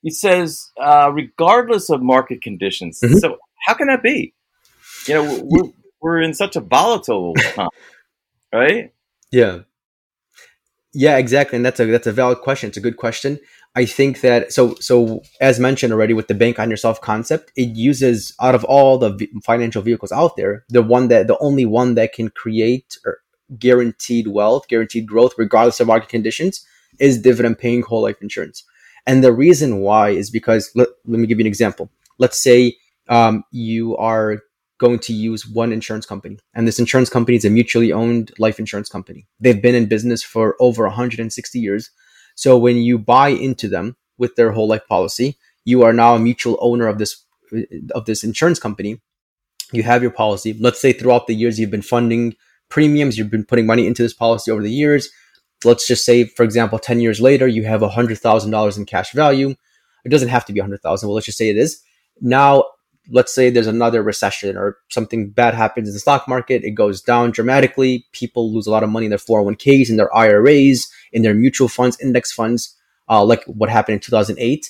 it 0.04 0.14
says 0.14 0.72
uh, 0.80 1.12
regardless 1.12 1.90
of 1.90 2.02
market 2.02 2.42
conditions. 2.42 3.00
Mm-hmm. 3.04 3.18
So 3.18 3.38
how 3.66 3.74
can 3.74 3.88
that 3.88 4.04
be? 4.04 4.34
You 5.08 5.14
know, 5.16 5.40
we're, 5.44 5.72
we're 6.02 6.22
in 6.22 6.34
such 6.34 6.56
a 6.56 6.62
volatile 6.62 7.34
time, 7.36 7.70
right? 8.54 8.94
Yeah. 9.32 9.60
Yeah, 10.92 11.18
exactly, 11.18 11.56
and 11.56 11.64
that's 11.64 11.80
a 11.80 11.86
that's 11.86 12.08
a 12.08 12.12
valid 12.12 12.40
question. 12.40 12.70
It's 12.70 12.78
a 12.78 12.82
good 12.82 12.98
question. 12.98 13.40
I 13.76 13.86
think 13.86 14.22
that 14.22 14.52
so 14.52 14.76
so 14.76 15.22
as 15.40 15.60
mentioned 15.60 15.94
already 15.94 16.14
with 16.14 16.28
the 16.28 16.34
bank 16.34 16.60
on 16.60 16.70
yourself 16.70 17.00
concept, 17.02 17.52
it 17.56 17.76
uses 17.76 18.34
out 18.42 18.56
of 18.56 18.64
all 18.64 18.98
the 18.98 19.28
financial 19.44 19.82
vehicles 19.82 20.12
out 20.12 20.36
there, 20.36 20.66
the 20.70 20.82
one 20.82 21.08
that 21.10 21.28
the 21.28 21.38
only 21.40 21.66
one 21.66 21.96
that 21.96 22.14
can 22.14 22.30
create 22.30 22.98
or 23.06 23.20
guaranteed 23.58 24.28
wealth, 24.28 24.68
guaranteed 24.68 25.08
growth, 25.08 25.34
regardless 25.38 25.80
of 25.80 25.88
market 25.88 26.10
conditions, 26.10 26.66
is 27.00 27.22
dividend 27.22 27.58
paying 27.60 27.82
whole 27.82 28.02
life 28.02 28.22
insurance. 28.22 28.64
And 29.06 29.24
the 29.24 29.34
reason 29.34 29.80
why 29.80 30.10
is 30.10 30.30
because 30.30 30.72
let, 30.76 30.90
let 31.06 31.20
me 31.20 31.28
give 31.28 31.40
you 31.40 31.44
an 31.44 31.48
example. 31.48 31.90
Let's 32.18 32.38
say 32.38 32.76
um, 33.08 33.44
you 33.52 33.96
are 33.98 34.40
going 34.80 35.00
to 35.00 35.14
use 35.14 35.48
one 35.48 35.74
insurance 35.74 36.06
company, 36.06 36.38
and 36.54 36.68
this 36.68 36.80
insurance 36.80 37.10
company 37.10 37.38
is 37.38 37.46
a 37.46 37.50
mutually 37.50 37.92
owned 37.92 38.32
life 38.40 38.60
insurance 38.60 38.90
company. 38.90 39.28
They've 39.40 39.62
been 39.62 39.76
in 39.76 39.88
business 39.88 40.24
for 40.24 40.56
over 40.60 40.84
160 40.84 41.60
years. 41.60 41.92
So 42.40 42.58
when 42.58 42.78
you 42.78 42.98
buy 42.98 43.30
into 43.30 43.68
them 43.68 43.98
with 44.18 44.38
their 44.38 44.54
whole 44.54 44.70
life 44.70 44.88
policy, 44.88 45.38
you 45.66 45.84
are 45.84 45.92
now 45.92 46.16
a 46.16 46.20
mutual 46.20 46.58
owner 46.62 46.88
of 46.88 46.98
this 46.98 47.26
of 47.94 48.06
this 48.06 48.24
insurance 48.24 48.60
company. 48.60 49.02
You 49.74 49.84
have 49.84 50.02
your 50.02 50.12
policy. 50.12 50.56
Let's 50.58 50.80
say 50.80 50.94
throughout 50.94 51.28
the 51.28 51.36
years 51.36 51.60
you've 51.60 51.70
been 51.70 51.82
funding 51.82 52.36
premiums. 52.70 53.18
You've 53.18 53.30
been 53.30 53.44
putting 53.44 53.66
money 53.66 53.86
into 53.86 54.04
this 54.04 54.14
policy 54.14 54.52
over 54.52 54.64
the 54.64 54.72
years. 54.72 55.10
Let's 55.66 55.86
just 55.86 56.06
say, 56.06 56.24
for 56.24 56.44
example, 56.44 56.80
10 56.80 57.02
years 57.02 57.20
later, 57.20 57.46
you 57.46 57.66
have 57.66 57.82
$100,000 57.82 58.78
in 58.78 58.86
cash 58.86 59.12
value. 59.12 59.56
It 60.06 60.10
doesn't 60.10 60.30
have 60.30 60.46
to 60.46 60.54
be 60.54 60.62
100,000. 60.62 61.10
Well, 61.10 61.16
let's 61.16 61.26
just 61.26 61.38
say 61.38 61.50
it 61.50 61.58
is. 61.58 61.82
Now, 62.22 62.64
let's 63.12 63.36
say 63.36 63.50
there's 63.50 63.68
another 63.68 64.02
recession 64.02 64.56
or 64.56 64.78
something 64.88 65.30
bad 65.30 65.56
happens 65.56 65.90
in 65.90 65.94
the 65.94 66.00
stock 66.00 66.26
market. 66.26 66.64
It 66.64 66.72
goes 66.72 67.02
down 67.02 67.32
dramatically. 67.32 68.08
People 68.14 68.54
lose 68.54 68.68
a 68.68 68.72
lot 68.72 68.84
of 68.84 68.90
money 68.90 69.08
in 69.08 69.10
their 69.10 69.20
401ks, 69.20 69.90
and 69.90 70.00
their 70.00 70.16
IRAs, 70.16 70.90
in 71.12 71.22
their 71.22 71.34
mutual 71.34 71.68
funds, 71.68 71.98
index 72.02 72.32
funds, 72.32 72.76
uh, 73.10 73.24
like 73.24 73.44
what 73.46 73.70
happened 73.70 73.96
in 73.96 74.00
2008. 74.00 74.70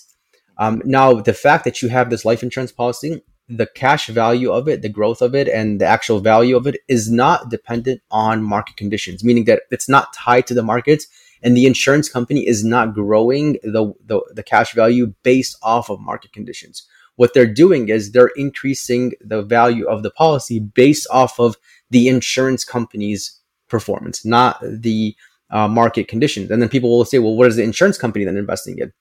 Um, 0.58 0.82
now, 0.86 1.14
the 1.14 1.34
fact 1.34 1.64
that 1.64 1.82
you 1.82 1.90
have 1.90 2.10
this 2.10 2.26
life 2.26 2.44
insurance 2.44 2.72
policy 2.72 3.22
the 3.52 3.66
cash 3.66 4.08
value 4.08 4.52
of 4.52 4.68
it, 4.68 4.84
the 4.84 4.90
growth 4.90 5.24
of 5.24 5.34
it, 5.34 5.48
and 5.48 5.82
the 5.82 5.86
actual 5.86 6.20
value 6.20 6.56
of 6.56 6.68
it 6.68 6.80
is 6.88 7.12
not 7.12 7.50
dependent 7.50 8.00
on 8.12 8.44
market 8.44 8.78
conditions, 8.78 9.24
meaning 9.24 9.46
that 9.46 9.64
it's 9.72 9.90
not 9.90 10.14
tied 10.14 10.46
to 10.46 10.54
the 10.54 10.62
markets 10.62 11.08
and 11.42 11.56
the 11.56 11.66
insurance 11.66 12.10
company 12.10 12.46
is 12.48 12.64
not 12.64 12.94
growing 12.94 13.54
the, 13.64 13.94
the, 14.06 14.22
the 14.34 14.44
cash 14.44 14.74
value 14.74 15.14
based 15.24 15.58
off 15.64 15.90
of 15.90 16.00
market 16.00 16.34
conditions. 16.34 16.86
What 17.16 17.34
they're 17.34 17.52
doing 17.52 17.90
is 17.90 18.12
they're 18.12 18.32
increasing 18.36 19.14
the 19.22 19.42
value 19.42 19.88
of 19.88 20.04
the 20.04 20.12
policy 20.12 20.60
based 20.60 21.08
off 21.12 21.40
of 21.40 21.58
the 21.90 22.08
insurance 22.08 22.64
company's 22.64 23.40
performance, 23.68 24.26
not 24.26 24.60
the 24.62 25.16
uh, 25.52 25.68
market 25.68 26.08
conditions. 26.08 26.52
And 26.52 26.62
then 26.62 26.70
people 26.70 26.90
will 26.90 27.06
say, 27.06 27.20
well, 27.20 27.36
what 27.36 27.48
is 27.48 27.56
the 27.56 27.64
insurance 27.64 27.98
company 27.98 28.26
then 28.26 28.38
investing 28.38 28.78
in? 28.78 28.94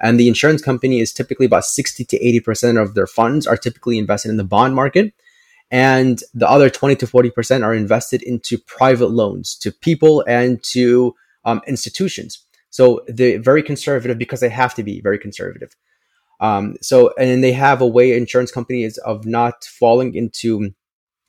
And 0.00 0.18
the 0.18 0.28
insurance 0.28 0.62
company 0.62 1.00
is 1.00 1.12
typically 1.12 1.46
about 1.46 1.64
60 1.64 2.04
to 2.04 2.18
80% 2.18 2.82
of 2.82 2.94
their 2.94 3.06
funds 3.06 3.46
are 3.46 3.56
typically 3.56 3.98
invested 3.98 4.30
in 4.30 4.36
the 4.36 4.44
bond 4.44 4.74
market. 4.74 5.14
And 5.70 6.20
the 6.34 6.48
other 6.48 6.68
20 6.68 6.96
to 6.96 7.06
40% 7.06 7.64
are 7.64 7.74
invested 7.74 8.22
into 8.22 8.58
private 8.58 9.10
loans 9.10 9.56
to 9.56 9.72
people 9.72 10.24
and 10.26 10.62
to 10.64 11.14
um, 11.44 11.62
institutions. 11.66 12.44
So 12.70 13.02
they're 13.06 13.40
very 13.40 13.62
conservative 13.62 14.18
because 14.18 14.40
they 14.40 14.48
have 14.48 14.74
to 14.74 14.82
be 14.82 15.00
very 15.00 15.18
conservative. 15.18 15.74
Um, 16.40 16.76
so, 16.80 17.14
and 17.18 17.42
they 17.42 17.52
have 17.52 17.80
a 17.80 17.86
way 17.86 18.16
insurance 18.16 18.50
companies 18.50 18.98
of 18.98 19.24
not 19.24 19.64
falling 19.64 20.14
into 20.14 20.74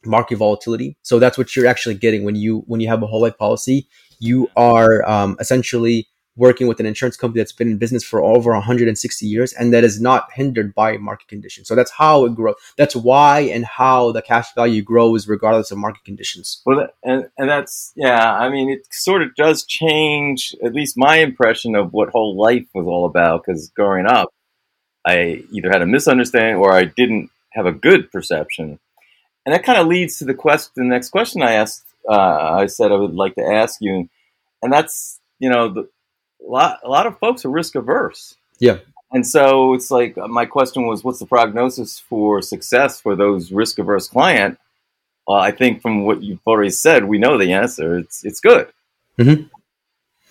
market 0.05 0.37
volatility. 0.37 0.97
So 1.03 1.19
that's 1.19 1.37
what 1.37 1.55
you're 1.55 1.67
actually 1.67 1.95
getting 1.95 2.23
when 2.23 2.35
you 2.35 2.63
when 2.67 2.81
you 2.81 2.87
have 2.87 3.03
a 3.03 3.07
whole 3.07 3.21
life 3.21 3.37
policy. 3.37 3.87
You 4.19 4.49
are 4.55 5.07
um, 5.09 5.37
essentially 5.39 6.07
working 6.37 6.67
with 6.67 6.79
an 6.79 6.85
insurance 6.85 7.15
company 7.15 7.39
that's 7.39 7.51
been 7.51 7.69
in 7.69 7.77
business 7.77 8.03
for 8.03 8.21
over 8.21 8.51
160 8.51 9.25
years 9.25 9.53
and 9.53 9.73
that 9.73 9.83
is 9.83 10.01
not 10.01 10.27
hindered 10.33 10.75
by 10.75 10.97
market 10.97 11.27
conditions. 11.27 11.67
So 11.67 11.75
that's 11.75 11.91
how 11.91 12.25
it 12.25 12.35
grows. 12.35 12.55
That's 12.77 12.95
why 12.95 13.41
and 13.41 13.65
how 13.65 14.11
the 14.11 14.21
cash 14.21 14.53
value 14.53 14.81
grows 14.81 15.27
regardless 15.27 15.71
of 15.71 15.77
market 15.77 16.03
conditions. 16.03 16.61
Well, 16.65 16.87
and, 17.03 17.29
and 17.37 17.49
that's, 17.49 17.93
yeah, 17.95 18.33
I 18.33 18.49
mean, 18.49 18.69
it 18.69 18.85
sort 18.91 19.21
of 19.21 19.33
does 19.35 19.65
change 19.65 20.53
at 20.63 20.73
least 20.73 20.97
my 20.97 21.17
impression 21.17 21.75
of 21.75 21.93
what 21.93 22.09
whole 22.09 22.37
life 22.37 22.67
was 22.73 22.85
all 22.85 23.05
about 23.05 23.43
because 23.45 23.69
growing 23.69 24.05
up, 24.05 24.29
I 25.07 25.43
either 25.51 25.69
had 25.69 25.83
a 25.83 25.87
misunderstanding 25.87 26.55
or 26.55 26.73
I 26.73 26.85
didn't 26.85 27.29
have 27.51 27.65
a 27.65 27.71
good 27.71 28.11
perception. 28.11 28.79
And 29.45 29.53
that 29.53 29.63
kind 29.63 29.79
of 29.79 29.87
leads 29.87 30.17
to 30.17 30.25
the 30.25 30.33
question, 30.33 30.71
the 30.75 30.83
next 30.83 31.09
question 31.09 31.43
I 31.43 31.53
asked, 31.53 31.85
uh, 32.09 32.59
I 32.61 32.67
said 32.67 32.91
I 32.91 32.95
would 32.95 33.15
like 33.15 33.35
to 33.35 33.45
ask 33.45 33.79
you, 33.81 34.09
and 34.61 34.71
that's, 34.71 35.19
you 35.39 35.49
know, 35.49 35.69
the, 35.69 35.81
a 35.81 36.49
lot 36.49 36.79
a 36.83 36.89
lot 36.89 37.07
of 37.07 37.17
folks 37.19 37.45
are 37.45 37.49
risk 37.49 37.75
averse. 37.75 38.35
Yeah. 38.59 38.77
And 39.11 39.25
so 39.25 39.73
it's 39.73 39.91
like 39.91 40.17
uh, 40.17 40.27
my 40.27 40.45
question 40.45 40.87
was, 40.87 41.03
what's 41.03 41.19
the 41.19 41.25
prognosis 41.25 41.99
for 41.99 42.41
success 42.41 42.99
for 42.99 43.15
those 43.15 43.51
risk 43.51 43.79
averse 43.79 44.07
client? 44.07 44.57
Well, 45.27 45.39
I 45.39 45.51
think 45.51 45.81
from 45.81 46.05
what 46.05 46.21
you've 46.21 46.45
already 46.45 46.69
said, 46.71 47.05
we 47.05 47.17
know 47.17 47.37
the 47.37 47.53
answer. 47.53 47.97
It's 47.97 48.23
it's 48.23 48.39
good. 48.39 48.67
Mm-hmm. 49.17 49.47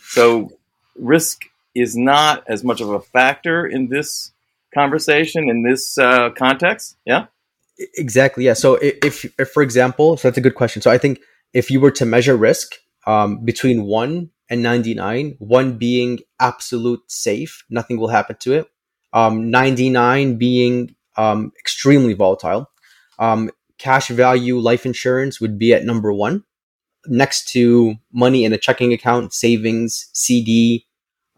So 0.03 0.53
risk 0.97 1.45
is 1.75 1.97
not 1.97 2.45
as 2.47 2.63
much 2.63 2.81
of 2.81 2.91
a 2.91 3.01
factor 3.01 3.67
in 3.67 3.89
this 3.89 4.33
conversation 4.73 5.49
in 5.49 5.63
this 5.63 5.99
uh, 5.99 6.31
context. 6.31 6.97
Yeah. 7.05 7.27
Exactly. 7.97 8.45
Yeah. 8.45 8.53
So 8.53 8.75
if, 8.75 9.25
if, 9.39 9.51
for 9.51 9.63
example, 9.63 10.17
so 10.17 10.29
that's 10.29 10.39
a 10.39 10.41
good 10.41 10.55
question. 10.55 10.83
So 10.83 10.91
I 10.91 10.99
think 10.99 11.21
if 11.55 11.71
you 11.71 11.81
were 11.81 11.93
to 11.93 12.05
measure 12.05 12.37
risk 12.37 12.75
um, 13.07 13.45
between 13.45 13.85
one 13.85 14.31
and 14.51 14.63
99, 14.63 15.37
one 15.39 15.79
being 15.79 16.19
absolute 16.41 17.01
safe, 17.11 17.65
nothing 17.71 17.97
will 17.99 18.09
happen 18.09 18.37
to 18.41 18.53
it. 18.55 18.67
Um, 19.13 19.51
99 19.51 20.37
being 20.37 20.95
um, 21.17 21.53
extremely 21.59 22.13
volatile. 22.13 22.71
Um, 23.19 23.51
cash 23.79 24.09
value 24.09 24.59
life 24.59 24.85
insurance 24.85 25.41
would 25.41 25.59
be 25.59 25.73
at 25.73 25.85
number 25.85 26.13
one, 26.13 26.43
next 27.07 27.49
to 27.53 27.95
money 28.13 28.45
in 28.45 28.53
a 28.53 28.59
checking 28.59 28.93
account, 28.93 29.33
savings, 29.33 30.11
CD, 30.13 30.87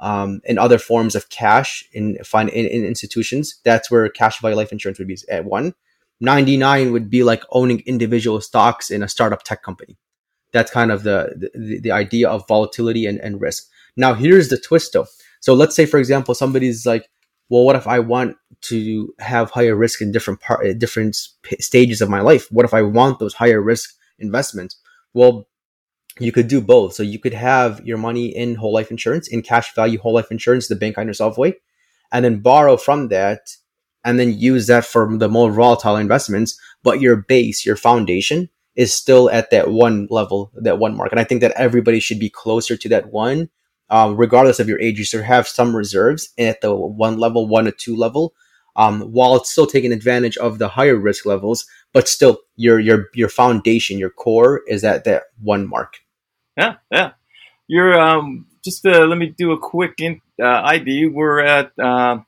um, 0.01 0.41
and 0.47 0.59
other 0.59 0.79
forms 0.79 1.15
of 1.15 1.29
cash 1.29 1.85
in, 1.93 2.17
in, 2.35 2.49
in 2.49 2.85
institutions. 2.85 3.61
That's 3.65 3.91
where 3.91 4.09
cash 4.09 4.41
value 4.41 4.57
life 4.57 4.73
insurance 4.73 4.99
would 4.99 5.09
be 5.09 5.19
at 5.31 5.45
one. 5.45 5.75
99 6.21 6.93
would 6.93 7.11
be 7.11 7.23
like 7.23 7.43
owning 7.51 7.81
individual 7.81 8.41
stocks 8.41 8.91
in 8.91 9.03
a 9.03 9.09
startup 9.09 9.43
tech 9.43 9.63
company. 9.63 9.99
That's 10.53 10.71
kind 10.71 10.91
of 10.91 11.03
the, 11.03 11.51
the, 11.55 11.81
the 11.81 11.93
idea 11.93 12.29
of 12.29 12.47
volatility 12.49 13.07
and, 13.07 13.19
and 13.21 13.41
risk. 13.41 13.69
Now, 13.97 14.15
here's 14.15 14.49
the 14.49 14.59
twist 14.59 14.93
though. 14.93 15.07
So 15.41 15.55
let's 15.55 15.77
say, 15.77 15.87
for 15.87 15.99
example, 15.99 16.35
somebody's 16.35 16.87
like, 16.87 17.09
well, 17.49 17.65
what 17.65 17.77
if 17.77 17.87
I 17.87 18.01
want 18.01 18.37
to 18.63 19.15
have 19.21 19.51
higher 19.51 19.77
risk 19.77 20.01
in 20.01 20.11
different 20.11 20.41
part, 20.41 20.79
different 20.79 21.17
stages 21.61 22.01
of 22.01 22.09
my 22.09 22.21
life? 22.21 22.51
What 22.51 22.65
if 22.65 22.75
I 22.75 22.83
want 22.83 23.19
those 23.19 23.35
higher 23.35 23.61
risk 23.61 23.95
investments? 24.19 24.77
Well, 25.15 25.47
you 26.19 26.33
could 26.33 26.49
do 26.49 26.61
both. 26.61 26.95
So 26.95 27.03
you 27.03 27.19
could 27.19 27.35
have 27.35 27.81
your 27.85 27.99
money 27.99 28.27
in 28.27 28.57
whole 28.57 28.73
life 28.73 28.91
insurance, 28.91 29.29
in 29.29 29.43
cash 29.43 29.75
value 29.75 29.99
whole 29.99 30.15
life 30.15 30.31
insurance, 30.31 30.69
the 30.69 30.77
bank 30.77 30.99
on 30.99 31.07
yourself 31.07 31.39
way, 31.39 31.55
and 32.11 32.25
then 32.25 32.41
borrow 32.41 32.77
from 32.77 33.09
that 33.09 33.41
and 34.05 34.19
then 34.19 34.39
use 34.39 34.69
that 34.69 34.85
for 34.85 35.17
the 35.19 35.29
more 35.29 35.51
volatile 35.51 35.97
investments. 35.97 36.59
But 36.83 37.01
your 37.01 37.17
base, 37.17 37.67
your 37.67 37.77
foundation 37.77 38.49
is 38.77 38.95
still 38.95 39.31
at 39.31 39.51
that 39.51 39.71
one 39.71 40.07
level, 40.11 40.53
that 40.55 40.79
one 40.79 40.97
mark. 40.97 41.11
And 41.11 41.21
I 41.21 41.25
think 41.25 41.41
that 41.41 41.53
everybody 41.57 41.99
should 41.99 42.21
be 42.21 42.31
closer 42.31 42.77
to 42.77 42.89
that 42.91 43.11
one, 43.11 43.49
um, 43.91 44.17
regardless 44.17 44.61
of 44.61 44.69
your 44.69 44.81
age. 44.81 44.99
You 44.99 45.05
should 45.05 45.25
have 45.25 45.49
some 45.49 45.75
reserves 45.75 46.29
at 46.39 46.61
the 46.61 46.75
one 46.75 47.19
level, 47.19 47.49
one 47.49 47.67
or 47.67 47.73
two 47.73 47.97
level, 47.97 48.35
um, 48.77 49.01
while 49.13 49.37
it's 49.37 49.51
still 49.51 49.67
taking 49.67 49.93
advantage 49.93 50.37
of 50.37 50.59
the 50.59 50.69
higher 50.69 50.97
risk 50.97 51.25
levels. 51.25 51.67
But 51.93 52.09
still, 52.09 52.39
your 52.57 52.79
your 52.79 53.07
your 53.15 53.31
foundation, 53.31 53.99
your 53.99 54.11
core 54.11 54.61
is 54.69 54.85
at 54.85 55.05
that 55.05 55.25
one 55.43 55.67
mark. 55.67 55.95
Yeah, 56.57 56.75
yeah. 56.93 57.13
You're 57.69 57.99
um, 57.99 58.47
just 58.63 58.85
uh, 58.85 59.07
let 59.07 59.19
me 59.19 59.35
do 59.37 59.53
a 59.53 59.59
quick 59.59 59.95
in, 59.99 60.21
uh, 60.41 60.63
ID. 60.65 61.07
We're 61.07 61.41
at 61.41 61.73
uh, 61.79 62.19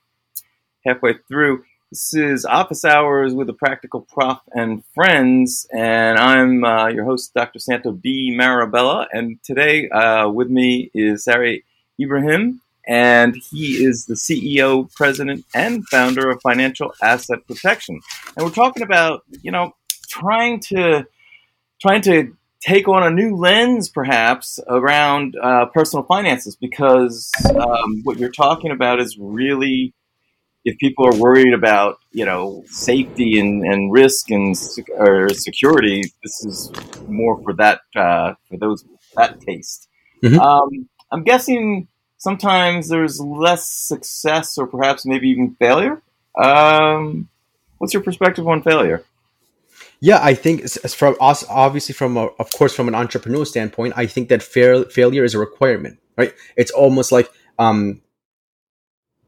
halfway 0.85 1.15
through. 1.27 1.63
This 1.91 2.13
is 2.13 2.45
Office 2.45 2.85
Hours 2.85 3.33
with 3.33 3.49
a 3.49 3.53
Practical 3.53 4.01
Prof 4.01 4.37
and 4.51 4.85
Friends, 4.93 5.65
and 5.75 6.19
I'm 6.19 6.63
uh, 6.63 6.89
your 6.89 7.03
host, 7.03 7.33
Dr. 7.33 7.57
Santo 7.57 7.93
D. 7.93 8.31
Marabella. 8.31 9.07
And 9.11 9.41
today 9.41 9.89
uh, 9.89 10.29
with 10.29 10.51
me 10.51 10.91
is 10.93 11.23
Sari 11.23 11.63
Ibrahim, 11.99 12.61
and 12.87 13.35
he 13.49 13.83
is 13.83 14.05
the 14.05 14.13
CEO, 14.13 14.93
president, 14.93 15.45
and 15.55 15.83
founder 15.87 16.29
of 16.29 16.39
Financial 16.43 16.93
Asset 17.01 17.39
Protection. 17.47 17.99
And 18.37 18.45
we're 18.45 18.53
talking 18.53 18.83
about, 18.83 19.23
you 19.41 19.49
know, 19.49 19.73
trying 20.09 20.59
to 20.67 21.07
trying 21.81 22.01
to 22.03 22.37
take 22.61 22.87
on 22.87 23.01
a 23.01 23.09
new 23.09 23.35
lens, 23.35 23.89
perhaps, 23.89 24.59
around 24.67 25.35
uh, 25.41 25.65
personal 25.65 26.03
finances, 26.03 26.55
because 26.55 27.31
um, 27.59 28.01
what 28.03 28.19
you're 28.19 28.29
talking 28.29 28.69
about 28.69 28.99
is 28.99 29.17
really 29.17 29.95
if 30.65 30.77
people 30.77 31.05
are 31.07 31.15
worried 31.15 31.53
about 31.53 31.97
you 32.11 32.25
know 32.25 32.63
safety 32.67 33.39
and, 33.39 33.63
and 33.63 33.91
risk 33.91 34.29
and 34.31 34.55
or 34.89 35.29
security, 35.29 36.03
this 36.23 36.45
is 36.45 36.71
more 37.07 37.41
for 37.43 37.53
that 37.53 37.81
uh, 37.95 38.33
for 38.47 38.57
those 38.57 38.85
that 39.15 39.39
taste. 39.41 39.87
Mm-hmm. 40.23 40.39
Um, 40.39 40.89
I'm 41.11 41.23
guessing 41.23 41.87
sometimes 42.17 42.89
there's 42.89 43.19
less 43.19 43.65
success 43.65 44.57
or 44.57 44.67
perhaps 44.67 45.05
maybe 45.05 45.29
even 45.29 45.55
failure. 45.55 46.01
Um, 46.41 47.29
what's 47.77 47.93
your 47.93 48.03
perspective 48.03 48.47
on 48.47 48.61
failure? 48.61 49.03
Yeah, 50.01 50.19
I 50.21 50.33
think 50.33 50.69
from 50.69 51.17
us, 51.19 51.43
obviously, 51.49 51.93
from 51.93 52.15
a, 52.15 52.27
of 52.39 52.51
course, 52.51 52.73
from 52.73 52.87
an 52.87 52.95
entrepreneur 52.95 53.45
standpoint, 53.45 53.95
I 53.97 54.05
think 54.05 54.29
that 54.29 54.41
fail, 54.41 54.85
failure 54.85 55.25
is 55.25 55.33
a 55.33 55.39
requirement, 55.39 55.99
right? 56.17 56.33
It's 56.55 56.71
almost 56.71 57.11
like 57.11 57.29
um, 57.57 58.01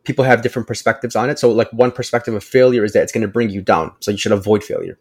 people 0.04 0.26
have 0.26 0.42
different 0.42 0.68
perspectives 0.68 1.16
on 1.16 1.30
it. 1.30 1.40
So 1.40 1.52
like 1.52 1.72
one 1.72 1.92
perspective 1.92 2.34
of 2.34 2.44
failure 2.44 2.84
is 2.84 2.94
that 2.94 3.04
it's 3.04 3.12
going 3.12 3.22
to 3.22 3.28
bring 3.28 3.50
you 3.50 3.62
down. 3.62 3.94
So 4.00 4.12
you 4.12 4.18
should 4.18 4.32
avoid 4.32 4.64
failure. 4.64 4.98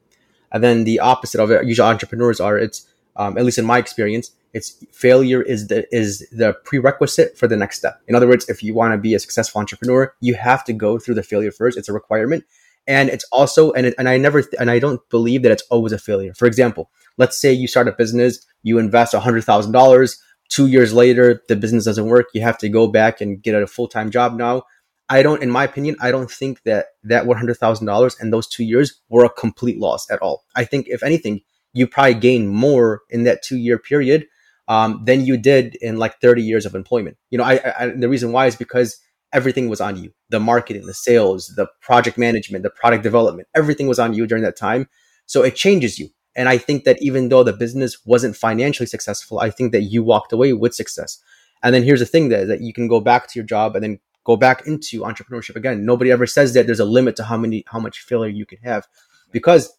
And 0.52 0.62
then 0.62 0.84
the 0.84 1.00
opposite 1.00 1.40
of 1.40 1.50
it, 1.50 1.64
usually 1.64 1.88
entrepreneurs 1.88 2.40
are, 2.40 2.58
it's, 2.58 2.86
um, 3.16 3.38
at 3.38 3.44
least 3.44 3.58
in 3.58 3.64
my 3.64 3.78
experience, 3.78 4.32
it's 4.52 4.84
failure 4.92 5.42
is 5.42 5.68
the, 5.68 5.86
is 5.94 6.26
the 6.32 6.54
prerequisite 6.64 7.38
for 7.38 7.46
the 7.46 7.56
next 7.56 7.78
step. 7.78 8.00
In 8.08 8.14
other 8.14 8.26
words, 8.26 8.48
if 8.48 8.62
you 8.62 8.74
want 8.74 8.92
to 8.92 8.98
be 8.98 9.14
a 9.14 9.18
successful 9.18 9.60
entrepreneur, 9.60 10.12
you 10.20 10.34
have 10.34 10.64
to 10.64 10.72
go 10.72 10.98
through 10.98 11.14
the 11.14 11.22
failure 11.22 11.52
first. 11.52 11.78
It's 11.78 11.88
a 11.88 11.92
requirement. 11.92 12.44
And 12.86 13.08
it's 13.10 13.24
also, 13.30 13.70
and, 13.72 13.86
it, 13.86 13.94
and 13.96 14.08
I 14.08 14.16
never, 14.16 14.42
and 14.58 14.70
I 14.70 14.80
don't 14.80 15.06
believe 15.08 15.42
that 15.44 15.52
it's 15.52 15.62
always 15.70 15.92
a 15.92 15.98
failure. 15.98 16.34
For 16.34 16.46
example, 16.46 16.90
let's 17.16 17.40
say 17.40 17.52
you 17.52 17.68
start 17.68 17.86
a 17.86 17.92
business, 17.92 18.44
you 18.62 18.78
invest 18.78 19.14
a 19.14 19.20
hundred 19.20 19.44
thousand 19.44 19.72
dollars, 19.72 20.20
two 20.50 20.66
years 20.66 20.92
later, 20.92 21.42
the 21.48 21.56
business 21.56 21.84
doesn't 21.84 22.06
work. 22.06 22.26
You 22.34 22.42
have 22.42 22.58
to 22.58 22.68
go 22.68 22.88
back 22.88 23.20
and 23.20 23.40
get 23.42 23.54
a 23.54 23.66
full 23.66 23.88
time 23.88 24.10
job 24.10 24.36
now. 24.36 24.64
I 25.10 25.22
don't, 25.22 25.42
in 25.42 25.50
my 25.50 25.64
opinion, 25.64 25.96
I 26.00 26.10
don't 26.12 26.30
think 26.30 26.62
that 26.62 26.86
that 27.02 27.26
one 27.26 27.36
hundred 27.36 27.56
thousand 27.58 27.86
dollars 27.86 28.16
and 28.20 28.32
those 28.32 28.46
two 28.46 28.64
years 28.64 29.00
were 29.08 29.24
a 29.24 29.28
complete 29.28 29.78
loss 29.78 30.10
at 30.10 30.20
all. 30.22 30.44
I 30.54 30.64
think 30.64 30.86
if 30.88 31.02
anything, 31.02 31.40
you 31.72 31.86
probably 31.86 32.14
gained 32.14 32.50
more 32.50 33.02
in 33.10 33.24
that 33.24 33.42
two 33.42 33.58
year 33.58 33.78
period 33.78 34.26
um, 34.68 35.02
than 35.04 35.26
you 35.26 35.36
did 35.36 35.76
in 35.82 35.98
like 35.98 36.20
thirty 36.20 36.42
years 36.42 36.64
of 36.64 36.74
employment. 36.74 37.16
You 37.30 37.38
know, 37.38 37.44
I, 37.44 37.60
I 37.78 37.88
the 37.88 38.08
reason 38.08 38.32
why 38.32 38.46
is 38.46 38.56
because 38.56 38.98
everything 39.32 39.68
was 39.68 39.80
on 39.80 40.02
you. 40.02 40.12
The 40.28 40.40
marketing, 40.40 40.86
the 40.86 40.94
sales, 40.94 41.52
the 41.56 41.66
project 41.80 42.16
management, 42.16 42.62
the 42.62 42.70
product 42.70 43.02
development, 43.02 43.48
everything 43.54 43.88
was 43.88 43.98
on 43.98 44.14
you 44.14 44.26
during 44.26 44.44
that 44.44 44.56
time. 44.56 44.88
So 45.26 45.42
it 45.42 45.54
changes 45.56 45.98
you. 45.98 46.08
And 46.36 46.48
I 46.48 46.58
think 46.58 46.84
that 46.84 47.02
even 47.02 47.28
though 47.28 47.42
the 47.42 47.52
business 47.52 47.98
wasn't 48.04 48.36
financially 48.36 48.86
successful, 48.86 49.40
I 49.40 49.50
think 49.50 49.72
that 49.72 49.82
you 49.82 50.02
walked 50.02 50.32
away 50.32 50.52
with 50.52 50.74
success. 50.74 51.18
And 51.62 51.74
then 51.74 51.82
here's 51.82 52.00
the 52.00 52.06
thing 52.06 52.28
that, 52.30 52.46
that 52.48 52.60
you 52.60 52.72
can 52.72 52.88
go 52.88 53.00
back 53.00 53.28
to 53.28 53.38
your 53.38 53.46
job 53.46 53.74
and 53.74 53.82
then 53.84 53.98
go 54.30 54.36
back 54.36 54.66
into 54.66 55.00
entrepreneurship 55.00 55.56
again. 55.56 55.84
Nobody 55.84 56.10
ever 56.12 56.26
says 56.26 56.54
that 56.54 56.66
there's 56.66 56.80
a 56.80 56.84
limit 56.84 57.16
to 57.16 57.24
how 57.24 57.36
many 57.36 57.64
how 57.66 57.80
much 57.80 58.00
failure 58.00 58.30
you 58.30 58.46
can 58.46 58.58
have. 58.58 58.86
Because 59.32 59.72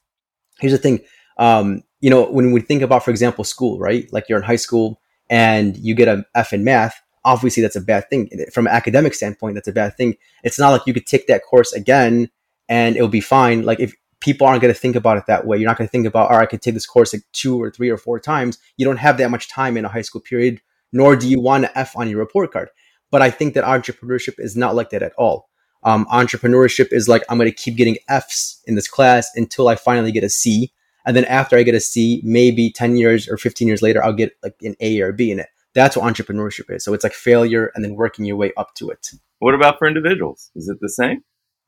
here's 0.59 0.73
the 0.73 0.77
thing. 0.77 0.99
Um, 1.37 1.83
you 2.01 2.09
know, 2.09 2.29
when 2.29 2.51
we 2.51 2.61
think 2.61 2.81
about, 2.81 3.03
for 3.05 3.11
example, 3.11 3.43
school, 3.43 3.79
right? 3.79 4.11
Like 4.11 4.27
you're 4.27 4.39
in 4.39 4.43
high 4.43 4.57
school 4.67 4.99
and 5.29 5.77
you 5.77 5.95
get 5.95 6.07
an 6.07 6.25
F 6.35 6.51
in 6.53 6.63
math, 6.63 7.01
obviously 7.23 7.61
that's 7.63 7.75
a 7.75 7.81
bad 7.81 8.09
thing. 8.09 8.29
From 8.53 8.67
an 8.67 8.73
academic 8.73 9.13
standpoint, 9.13 9.55
that's 9.55 9.67
a 9.67 9.73
bad 9.73 9.95
thing. 9.95 10.15
It's 10.43 10.59
not 10.59 10.71
like 10.71 10.85
you 10.85 10.93
could 10.93 11.05
take 11.05 11.27
that 11.27 11.43
course 11.49 11.71
again 11.73 12.29
and 12.67 12.95
it'll 12.95 13.07
be 13.07 13.21
fine. 13.21 13.63
Like 13.63 13.79
if 13.79 13.93
people 14.19 14.47
aren't 14.47 14.61
going 14.61 14.73
to 14.73 14.79
think 14.79 14.95
about 14.95 15.17
it 15.17 15.25
that 15.27 15.45
way, 15.45 15.57
you're 15.57 15.69
not 15.69 15.77
going 15.77 15.87
to 15.87 15.91
think 15.91 16.07
about, 16.07 16.29
all 16.29 16.37
right, 16.37 16.43
I 16.43 16.51
could 16.51 16.61
take 16.61 16.73
this 16.73 16.85
course 16.85 17.13
like 17.13 17.23
two 17.31 17.61
or 17.61 17.71
three 17.71 17.89
or 17.89 17.97
four 17.97 18.19
times. 18.19 18.57
You 18.77 18.85
don't 18.85 18.97
have 18.97 19.17
that 19.17 19.31
much 19.31 19.49
time 19.49 19.77
in 19.77 19.85
a 19.85 19.89
high 19.89 20.03
school 20.03 20.21
period, 20.21 20.61
nor 20.91 21.15
do 21.15 21.29
you 21.29 21.39
want 21.39 21.65
an 21.65 21.71
F 21.75 21.95
on 21.95 22.09
your 22.09 22.19
report 22.19 22.51
card. 22.51 22.69
But 23.11 23.21
I 23.21 23.29
think 23.29 23.53
that 23.53 23.63
entrepreneurship 23.63 24.35
is 24.39 24.55
not 24.55 24.75
like 24.75 24.89
that 24.89 25.03
at 25.03 25.13
all. 25.17 25.49
Um, 25.83 26.05
entrepreneurship 26.05 26.87
is 26.91 27.07
like, 27.07 27.23
I'm 27.29 27.37
going 27.37 27.49
to 27.49 27.55
keep 27.55 27.75
getting 27.75 27.97
Fs 28.07 28.61
in 28.65 28.75
this 28.75 28.87
class 28.87 29.29
until 29.35 29.67
I 29.67 29.75
finally 29.75 30.11
get 30.11 30.23
a 30.23 30.29
C. 30.29 30.71
And 31.05 31.15
then 31.15 31.25
after 31.25 31.57
I 31.57 31.63
get 31.63 31.75
a 31.75 31.79
C, 31.79 32.21
maybe 32.23 32.71
10 32.71 32.95
years 32.95 33.27
or 33.27 33.37
15 33.37 33.67
years 33.67 33.81
later, 33.81 34.03
I'll 34.03 34.13
get 34.13 34.33
like 34.43 34.55
an 34.61 34.75
A 34.79 35.01
or 35.01 35.09
a 35.09 35.13
B 35.13 35.31
in 35.31 35.39
it. 35.39 35.47
That's 35.73 35.95
what 35.95 36.11
entrepreneurship 36.11 36.73
is. 36.73 36.83
So 36.83 36.93
it's 36.93 37.03
like 37.03 37.13
failure 37.13 37.71
and 37.73 37.83
then 37.83 37.95
working 37.95 38.25
your 38.25 38.35
way 38.35 38.51
up 38.57 38.75
to 38.75 38.89
it. 38.89 39.07
What 39.39 39.55
about 39.55 39.79
for 39.79 39.87
individuals? 39.87 40.51
Is 40.55 40.69
it 40.69 40.77
the 40.81 40.89
same? 40.89 41.23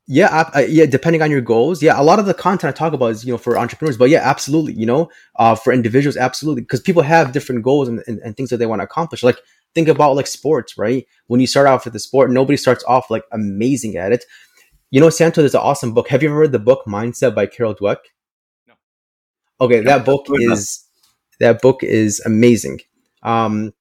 Yeah, 0.06 0.50
uh, 0.54 0.60
yeah. 0.60 0.86
Depending 0.86 1.22
on 1.22 1.32
your 1.32 1.40
goals, 1.40 1.82
yeah. 1.82 2.00
A 2.00 2.04
lot 2.04 2.20
of 2.20 2.26
the 2.26 2.34
content 2.34 2.76
I 2.76 2.78
talk 2.78 2.92
about 2.92 3.12
is 3.12 3.24
you 3.24 3.32
know 3.32 3.38
for 3.38 3.58
entrepreneurs, 3.58 3.98
but 3.98 4.10
yeah, 4.10 4.20
absolutely. 4.22 4.74
You 4.74 4.86
know, 4.86 5.10
uh, 5.38 5.56
for 5.56 5.72
individuals, 5.72 6.18
absolutely, 6.18 6.64
because 6.64 6.82
people 6.82 7.04
have 7.04 7.32
different 7.32 7.64
goals 7.64 7.88
and, 7.88 8.04
and, 8.06 8.20
and 8.20 8.36
things 8.36 8.50
that 8.50 8.58
they 8.58 8.66
want 8.66 8.82
to 8.82 8.84
accomplish. 8.84 9.24
Like 9.24 9.38
think 9.76 9.88
about 9.88 10.16
like 10.16 10.28
sports, 10.28 10.78
right? 10.78 11.06
When 11.28 11.40
you 11.40 11.48
start 11.48 11.68
off 11.68 11.86
with 11.86 11.94
the 11.94 12.00
sport, 12.00 12.32
nobody 12.32 12.58
starts 12.58 12.84
off 12.86 13.10
like 13.10 13.24
amazing 13.32 13.98
at 13.98 14.12
it. 14.12 14.26
You 14.92 15.02
know, 15.02 15.10
Santo, 15.10 15.42
there's 15.42 15.56
an 15.56 15.62
awesome 15.62 15.94
book. 15.94 16.10
Have 16.10 16.22
you 16.22 16.30
ever 16.30 16.40
read 16.40 16.52
the 16.52 16.60
book 16.60 16.84
Mindset 16.88 17.34
by 17.34 17.48
Carol 17.48 17.74
Dweck? 17.74 17.98
No. 18.68 18.74
Okay, 19.62 19.82
no, 19.82 19.86
that 19.86 20.06
book 20.06 20.28
is 20.30 20.86
that 21.40 21.62
book 21.62 21.84
is 21.84 22.22
amazing. 22.26 22.80
Um, 23.24 23.74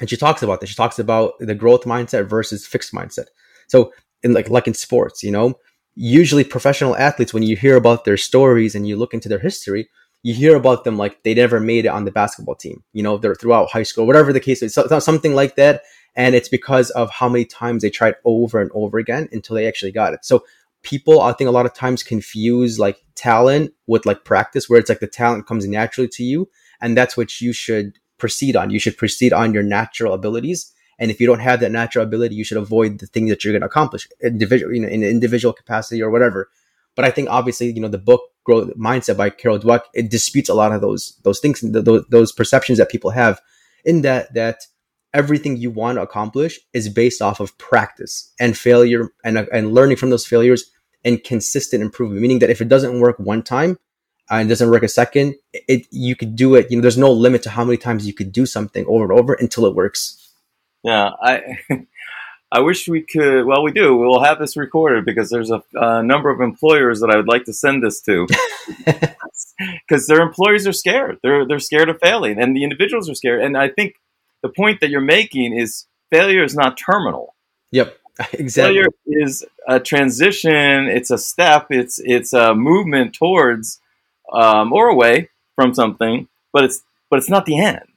and 0.00 0.10
she 0.10 0.16
talks 0.16 0.42
about 0.42 0.60
this. 0.60 0.70
She 0.70 0.76
talks 0.76 0.98
about 0.98 1.34
the 1.38 1.54
growth 1.54 1.84
mindset 1.84 2.28
versus 2.28 2.66
fixed 2.66 2.92
mindset. 2.92 3.26
So, 3.68 3.92
in 4.22 4.32
like 4.32 4.48
like 4.48 4.66
in 4.66 4.74
sports, 4.74 5.22
you 5.22 5.30
know, 5.30 5.54
usually 5.94 6.44
professional 6.44 6.96
athletes, 6.96 7.32
when 7.32 7.42
you 7.42 7.56
hear 7.56 7.76
about 7.76 8.04
their 8.04 8.16
stories 8.16 8.74
and 8.74 8.86
you 8.86 8.96
look 8.96 9.14
into 9.14 9.28
their 9.28 9.38
history, 9.38 9.88
you 10.24 10.32
hear 10.32 10.56
about 10.56 10.84
them 10.84 10.96
like 10.96 11.22
they 11.22 11.34
never 11.34 11.60
made 11.60 11.84
it 11.84 11.88
on 11.88 12.06
the 12.06 12.10
basketball 12.10 12.54
team. 12.54 12.82
You 12.94 13.02
know, 13.02 13.18
they're 13.18 13.34
throughout 13.34 13.70
high 13.70 13.82
school, 13.82 14.06
whatever 14.06 14.32
the 14.32 14.40
case 14.40 14.62
is, 14.62 14.72
so, 14.72 14.98
something 14.98 15.34
like 15.34 15.54
that. 15.56 15.82
And 16.16 16.34
it's 16.34 16.48
because 16.48 16.88
of 16.90 17.10
how 17.10 17.28
many 17.28 17.44
times 17.44 17.82
they 17.82 17.90
tried 17.90 18.14
over 18.24 18.58
and 18.58 18.70
over 18.72 18.98
again 18.98 19.28
until 19.32 19.54
they 19.54 19.68
actually 19.68 19.92
got 19.92 20.14
it. 20.14 20.24
So 20.24 20.42
people, 20.82 21.20
I 21.20 21.32
think, 21.32 21.48
a 21.48 21.52
lot 21.52 21.66
of 21.66 21.74
times 21.74 22.02
confuse 22.02 22.78
like 22.78 23.04
talent 23.14 23.74
with 23.86 24.06
like 24.06 24.24
practice, 24.24 24.68
where 24.68 24.80
it's 24.80 24.88
like 24.88 25.00
the 25.00 25.06
talent 25.06 25.46
comes 25.46 25.66
naturally 25.66 26.08
to 26.08 26.24
you, 26.24 26.48
and 26.80 26.96
that's 26.96 27.18
what 27.18 27.42
you 27.42 27.52
should 27.52 27.98
proceed 28.16 28.56
on. 28.56 28.70
You 28.70 28.78
should 28.78 28.96
proceed 28.96 29.34
on 29.34 29.52
your 29.52 29.62
natural 29.62 30.14
abilities. 30.14 30.72
And 30.98 31.10
if 31.10 31.20
you 31.20 31.26
don't 31.26 31.40
have 31.40 31.60
that 31.60 31.72
natural 31.72 32.04
ability, 32.04 32.36
you 32.36 32.44
should 32.44 32.56
avoid 32.56 33.00
the 33.00 33.06
things 33.06 33.28
that 33.28 33.44
you're 33.44 33.52
going 33.52 33.60
to 33.60 33.66
accomplish 33.66 34.08
individual, 34.22 34.72
you 34.72 34.80
know, 34.80 34.88
in 34.88 35.02
individual 35.02 35.52
capacity 35.52 36.00
or 36.00 36.08
whatever. 36.08 36.48
But 36.96 37.04
I 37.04 37.10
think 37.10 37.28
obviously, 37.30 37.70
you 37.70 37.80
know, 37.80 37.88
the 37.88 37.98
book 37.98 38.22
Growth 38.44 38.70
Mindset 38.76 39.16
by 39.16 39.30
Carol 39.30 39.58
Dweck, 39.58 39.82
it 39.94 40.10
disputes 40.10 40.48
a 40.48 40.54
lot 40.54 40.72
of 40.72 40.80
those, 40.80 41.18
those 41.24 41.40
things, 41.40 41.60
those, 41.60 42.04
those 42.10 42.32
perceptions 42.32 42.78
that 42.78 42.90
people 42.90 43.10
have 43.10 43.40
in 43.84 44.02
that, 44.02 44.32
that 44.34 44.66
everything 45.12 45.56
you 45.56 45.70
want 45.70 45.96
to 45.96 46.02
accomplish 46.02 46.60
is 46.72 46.88
based 46.88 47.22
off 47.22 47.40
of 47.40 47.56
practice 47.58 48.32
and 48.38 48.56
failure 48.56 49.10
and, 49.24 49.38
and 49.38 49.72
learning 49.72 49.96
from 49.96 50.10
those 50.10 50.26
failures 50.26 50.70
and 51.04 51.24
consistent 51.24 51.82
improvement. 51.82 52.20
Meaning 52.20 52.40
that 52.40 52.50
if 52.50 52.60
it 52.60 52.68
doesn't 52.68 53.00
work 53.00 53.18
one 53.18 53.42
time, 53.42 53.78
uh, 54.30 54.36
and 54.36 54.48
doesn't 54.48 54.70
work 54.70 54.82
a 54.82 54.88
second, 54.88 55.34
it 55.52 55.86
you 55.90 56.16
could 56.16 56.34
do 56.34 56.54
it. 56.54 56.70
You 56.70 56.78
know, 56.78 56.82
there's 56.82 56.96
no 56.96 57.12
limit 57.12 57.42
to 57.42 57.50
how 57.50 57.64
many 57.64 57.76
times 57.76 58.06
you 58.06 58.14
could 58.14 58.32
do 58.32 58.46
something 58.46 58.86
over 58.86 59.04
and 59.04 59.12
over 59.12 59.34
until 59.34 59.66
it 59.66 59.74
works. 59.74 60.32
Yeah, 60.82 61.10
I 61.22 61.58
I 62.54 62.60
wish 62.60 62.86
we 62.86 63.02
could. 63.02 63.46
Well, 63.46 63.64
we 63.64 63.72
do. 63.72 63.96
We'll 63.96 64.22
have 64.22 64.38
this 64.38 64.56
recorded 64.56 65.04
because 65.04 65.28
there's 65.28 65.50
a, 65.50 65.60
a 65.74 66.04
number 66.04 66.30
of 66.30 66.40
employers 66.40 67.00
that 67.00 67.10
I 67.10 67.16
would 67.16 67.26
like 67.26 67.46
to 67.46 67.52
send 67.52 67.82
this 67.82 68.00
to 68.02 68.28
because 68.86 70.06
their 70.06 70.20
employees 70.20 70.64
are 70.64 70.72
scared. 70.72 71.18
They're 71.20 71.44
they're 71.44 71.58
scared 71.58 71.88
of 71.88 71.98
failing, 72.00 72.40
and 72.40 72.56
the 72.56 72.62
individuals 72.62 73.10
are 73.10 73.16
scared. 73.16 73.42
And 73.42 73.56
I 73.56 73.70
think 73.70 73.96
the 74.44 74.50
point 74.50 74.78
that 74.80 74.90
you're 74.90 75.00
making 75.00 75.58
is 75.58 75.86
failure 76.12 76.44
is 76.44 76.54
not 76.54 76.78
terminal. 76.78 77.34
Yep. 77.72 77.98
Exactly. 78.32 78.76
Failure 78.76 78.86
is 79.06 79.44
a 79.66 79.80
transition. 79.80 80.86
It's 80.86 81.10
a 81.10 81.18
step. 81.18 81.66
It's 81.70 81.98
it's 81.98 82.32
a 82.32 82.54
movement 82.54 83.12
towards 83.12 83.80
um, 84.32 84.72
or 84.72 84.86
away 84.86 85.30
from 85.56 85.74
something, 85.74 86.28
but 86.52 86.62
it's 86.62 86.84
but 87.10 87.18
it's 87.18 87.28
not 87.28 87.44
the 87.46 87.58
end. 87.58 87.88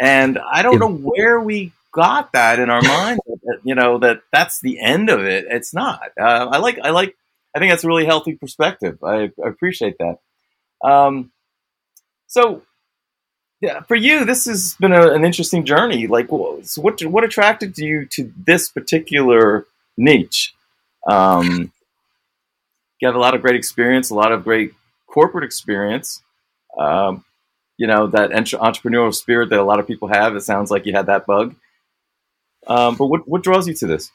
And 0.00 0.38
I 0.38 0.62
don't 0.62 0.78
know 0.78 0.90
where 0.90 1.38
we 1.38 1.72
got 1.92 2.32
that 2.32 2.58
in 2.58 2.70
our 2.70 2.80
mind. 2.80 3.20
You 3.64 3.74
know 3.74 3.98
that 3.98 4.22
that's 4.32 4.60
the 4.60 4.80
end 4.80 5.10
of 5.10 5.24
it. 5.24 5.46
It's 5.48 5.74
not. 5.74 6.00
Uh, 6.20 6.48
I 6.50 6.58
like. 6.58 6.78
I 6.82 6.90
like. 6.90 7.16
I 7.54 7.58
think 7.58 7.72
that's 7.72 7.84
a 7.84 7.88
really 7.88 8.06
healthy 8.06 8.34
perspective. 8.34 8.98
I, 9.02 9.30
I 9.44 9.48
appreciate 9.48 9.96
that. 9.98 10.18
Um, 10.88 11.32
so, 12.26 12.62
yeah, 13.60 13.82
for 13.82 13.96
you, 13.96 14.24
this 14.24 14.44
has 14.44 14.74
been 14.78 14.92
a, 14.92 15.10
an 15.12 15.24
interesting 15.24 15.64
journey. 15.64 16.06
Like, 16.06 16.28
so 16.28 16.80
what 16.80 17.02
what 17.04 17.24
attracted 17.24 17.76
you 17.76 18.06
to 18.06 18.32
this 18.36 18.68
particular 18.68 19.66
niche? 19.96 20.54
Um, 21.08 21.72
you 23.00 23.08
have 23.08 23.16
a 23.16 23.20
lot 23.20 23.34
of 23.34 23.42
great 23.42 23.56
experience, 23.56 24.10
a 24.10 24.14
lot 24.14 24.32
of 24.32 24.44
great 24.44 24.72
corporate 25.06 25.44
experience, 25.44 26.22
um, 26.78 27.24
you 27.76 27.86
know, 27.86 28.06
that 28.08 28.30
entrepreneurial 28.30 29.14
spirit 29.14 29.48
that 29.50 29.58
a 29.58 29.64
lot 29.64 29.80
of 29.80 29.86
people 29.86 30.08
have. 30.08 30.36
It 30.36 30.42
sounds 30.42 30.70
like 30.70 30.86
you 30.86 30.92
had 30.92 31.06
that 31.06 31.26
bug. 31.26 31.56
Um, 32.66 32.96
but 32.96 33.06
what, 33.06 33.26
what 33.26 33.42
draws 33.42 33.66
you 33.66 33.74
to 33.74 33.86
this? 33.86 34.10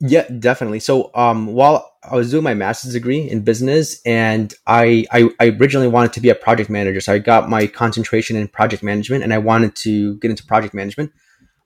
Yeah, 0.00 0.28
definitely. 0.28 0.78
So, 0.78 1.10
um, 1.14 1.48
while 1.48 1.90
I 2.04 2.14
was 2.14 2.30
doing 2.30 2.44
my 2.44 2.54
master's 2.54 2.92
degree 2.92 3.28
in 3.28 3.42
business, 3.42 4.00
and 4.06 4.54
I, 4.66 5.06
I, 5.10 5.28
I 5.40 5.48
originally 5.48 5.88
wanted 5.88 6.12
to 6.12 6.20
be 6.20 6.28
a 6.28 6.36
project 6.36 6.70
manager, 6.70 7.00
so 7.00 7.14
I 7.14 7.18
got 7.18 7.50
my 7.50 7.66
concentration 7.66 8.36
in 8.36 8.46
project 8.46 8.84
management, 8.84 9.24
and 9.24 9.34
I 9.34 9.38
wanted 9.38 9.74
to 9.76 10.16
get 10.18 10.30
into 10.30 10.46
project 10.46 10.72
management. 10.72 11.10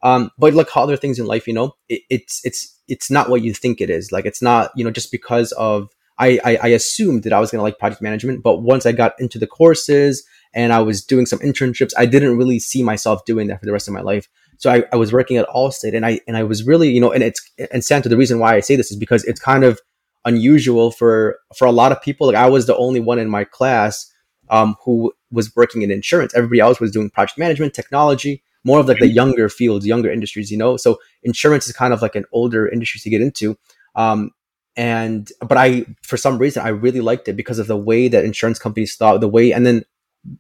Um, 0.03 0.31
but 0.39 0.55
like 0.55 0.75
other 0.75 0.97
things 0.97 1.19
in 1.19 1.27
life, 1.27 1.47
you 1.47 1.53
know, 1.53 1.75
it, 1.89 2.03
it's 2.09 2.41
it's 2.45 2.81
it's 2.89 3.11
not 3.11 3.29
what 3.29 3.43
you 3.43 3.53
think 3.53 3.81
it 3.81 3.91
is. 3.91 4.11
Like 4.11 4.25
it's 4.25 4.43
not, 4.43 4.71
you 4.77 4.85
know, 4.85 4.91
just 4.91 5.13
because 5.13 5.53
of 5.53 5.91
I, 6.19 6.39
I, 6.45 6.57
I 6.63 6.67
assumed 6.69 7.23
that 7.25 7.33
I 7.33 7.41
was 7.41 7.51
going 7.51 7.59
to 7.59 7.63
like 7.63 7.79
project 7.79 8.03
management, 8.03 8.43
but 8.43 8.63
once 8.63 8.87
I 8.87 8.93
got 8.93 9.15
into 9.19 9.39
the 9.39 9.47
courses 9.47 10.25
and 10.55 10.73
I 10.73 10.81
was 10.81 11.05
doing 11.05 11.27
some 11.27 11.39
internships, 11.41 11.93
I 11.97 12.07
didn't 12.07 12.37
really 12.37 12.59
see 12.59 12.83
myself 12.83 13.25
doing 13.25 13.49
that 13.49 13.61
for 13.61 13.67
the 13.67 13.73
rest 13.73 13.89
of 13.89 13.95
my 13.95 14.01
life. 14.01 14.29
So 14.63 14.71
I, 14.71 14.85
I 14.93 14.97
was 14.97 15.13
working 15.13 15.37
at 15.39 15.49
Allstate 15.49 15.97
and 15.97 16.07
I, 16.07 16.21
and 16.29 16.37
I 16.37 16.45
was 16.45 16.65
really, 16.65 16.89
you 16.89 17.01
know, 17.01 17.11
and 17.11 17.25
it's, 17.25 17.43
and 17.73 17.85
Santo, 17.85 18.09
the 18.09 18.17
reason 18.17 18.39
why 18.39 18.55
I 18.55 18.61
say 18.61 18.77
this 18.77 18.93
is 18.93 18.97
because 18.97 19.25
it's 19.25 19.41
kind 19.41 19.65
of 19.65 19.81
unusual 20.25 20.93
for, 20.93 21.41
for 21.57 21.67
a 21.67 21.73
lot 21.73 21.91
of 21.91 22.01
people. 22.01 22.29
Like 22.29 22.37
I 22.37 22.49
was 22.49 22.67
the 22.67 22.77
only 22.77 23.01
one 23.01 23.19
in 23.19 23.29
my 23.29 23.43
class, 23.43 24.09
um, 24.51 24.77
who 24.85 25.13
was 25.33 25.55
working 25.57 25.83
in 25.83 25.91
insurance. 25.91 26.33
Everybody 26.37 26.61
else 26.61 26.79
was 26.79 26.93
doing 26.93 27.11
project 27.11 27.39
management, 27.41 27.75
technology, 27.75 28.41
more 28.63 28.79
of 28.79 28.87
like 28.87 29.01
the 29.01 29.09
younger 29.09 29.49
fields, 29.49 29.85
younger 29.85 30.13
industries, 30.13 30.53
you 30.53 30.57
know? 30.57 30.77
So 30.77 31.01
insurance 31.25 31.67
is 31.67 31.73
kind 31.73 31.93
of 31.93 32.01
like 32.01 32.15
an 32.15 32.27
older 32.31 32.69
industry 32.69 33.01
to 33.01 33.11
get 33.11 33.21
into. 33.21 33.59
Um, 33.97 34.31
and 34.77 35.31
but 35.41 35.59
i 35.59 35.85
for 36.03 36.17
some 36.17 36.39
reason 36.39 36.63
i 36.63 36.69
really 36.69 37.01
liked 37.01 37.29
it 37.29 37.35
because 37.35 37.59
of 37.59 37.67
the 37.67 37.77
way 37.77 38.09
that 38.09 38.25
insurance 38.25 38.59
companies 38.59 38.97
thought 38.97 39.21
the 39.21 39.29
way 39.29 39.53
and 39.53 39.67
then 39.67 39.85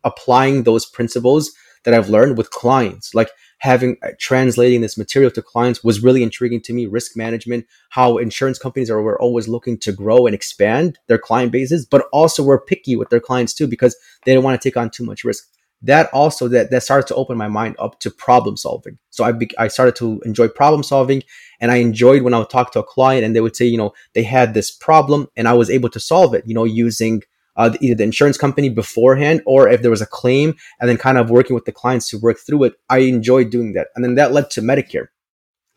applying 0.04 0.62
those 0.62 0.86
principles 0.86 1.52
that 1.84 1.92
i've 1.92 2.08
learned 2.08 2.38
with 2.38 2.50
clients 2.50 3.14
like 3.14 3.30
having 3.62 3.96
uh, 4.02 4.08
translating 4.18 4.80
this 4.80 4.98
material 4.98 5.30
to 5.30 5.40
clients 5.40 5.84
was 5.84 6.02
really 6.02 6.22
intriguing 6.22 6.60
to 6.60 6.72
me 6.72 6.86
risk 6.86 7.16
management 7.16 7.64
how 7.90 8.18
insurance 8.18 8.58
companies 8.58 8.90
are 8.90 9.00
were 9.00 9.20
always 9.20 9.46
looking 9.48 9.78
to 9.78 9.92
grow 9.92 10.26
and 10.26 10.34
expand 10.34 10.98
their 11.06 11.18
client 11.18 11.52
bases 11.52 11.86
but 11.86 12.06
also 12.12 12.42
were 12.42 12.60
picky 12.60 12.96
with 12.96 13.08
their 13.08 13.20
clients 13.20 13.54
too 13.54 13.66
because 13.66 13.96
they 14.24 14.32
didn't 14.32 14.44
want 14.44 14.60
to 14.60 14.68
take 14.68 14.76
on 14.76 14.90
too 14.90 15.04
much 15.04 15.24
risk 15.24 15.44
that 15.82 16.08
also 16.12 16.48
that 16.48 16.70
that 16.70 16.82
started 16.82 17.06
to 17.08 17.14
open 17.14 17.36
my 17.36 17.48
mind 17.48 17.74
up 17.78 17.98
to 18.00 18.10
problem 18.10 18.56
solving. 18.56 18.98
So 19.10 19.24
I 19.24 19.32
be, 19.32 19.50
I 19.58 19.68
started 19.68 19.96
to 19.96 20.22
enjoy 20.24 20.48
problem 20.48 20.82
solving, 20.84 21.24
and 21.60 21.72
I 21.72 21.76
enjoyed 21.76 22.22
when 22.22 22.34
I 22.34 22.38
would 22.38 22.50
talk 22.50 22.72
to 22.72 22.80
a 22.80 22.84
client 22.84 23.24
and 23.24 23.34
they 23.34 23.40
would 23.40 23.56
say, 23.56 23.66
you 23.66 23.78
know, 23.78 23.92
they 24.14 24.22
had 24.22 24.54
this 24.54 24.70
problem 24.70 25.28
and 25.36 25.48
I 25.48 25.54
was 25.54 25.70
able 25.70 25.88
to 25.90 26.00
solve 26.00 26.34
it, 26.34 26.44
you 26.46 26.54
know, 26.54 26.64
using 26.64 27.22
uh, 27.56 27.74
either 27.80 27.94
the 27.94 28.04
insurance 28.04 28.38
company 28.38 28.68
beforehand 28.68 29.42
or 29.46 29.68
if 29.68 29.82
there 29.82 29.90
was 29.90 30.02
a 30.02 30.06
claim, 30.06 30.54
and 30.80 30.88
then 30.88 30.96
kind 30.96 31.18
of 31.18 31.30
working 31.30 31.54
with 31.54 31.64
the 31.64 31.72
clients 31.72 32.08
to 32.10 32.18
work 32.18 32.38
through 32.38 32.64
it. 32.64 32.74
I 32.88 32.98
enjoyed 32.98 33.50
doing 33.50 33.72
that, 33.74 33.88
and 33.94 34.04
then 34.04 34.14
that 34.16 34.32
led 34.32 34.50
to 34.50 34.62
Medicare. 34.62 35.08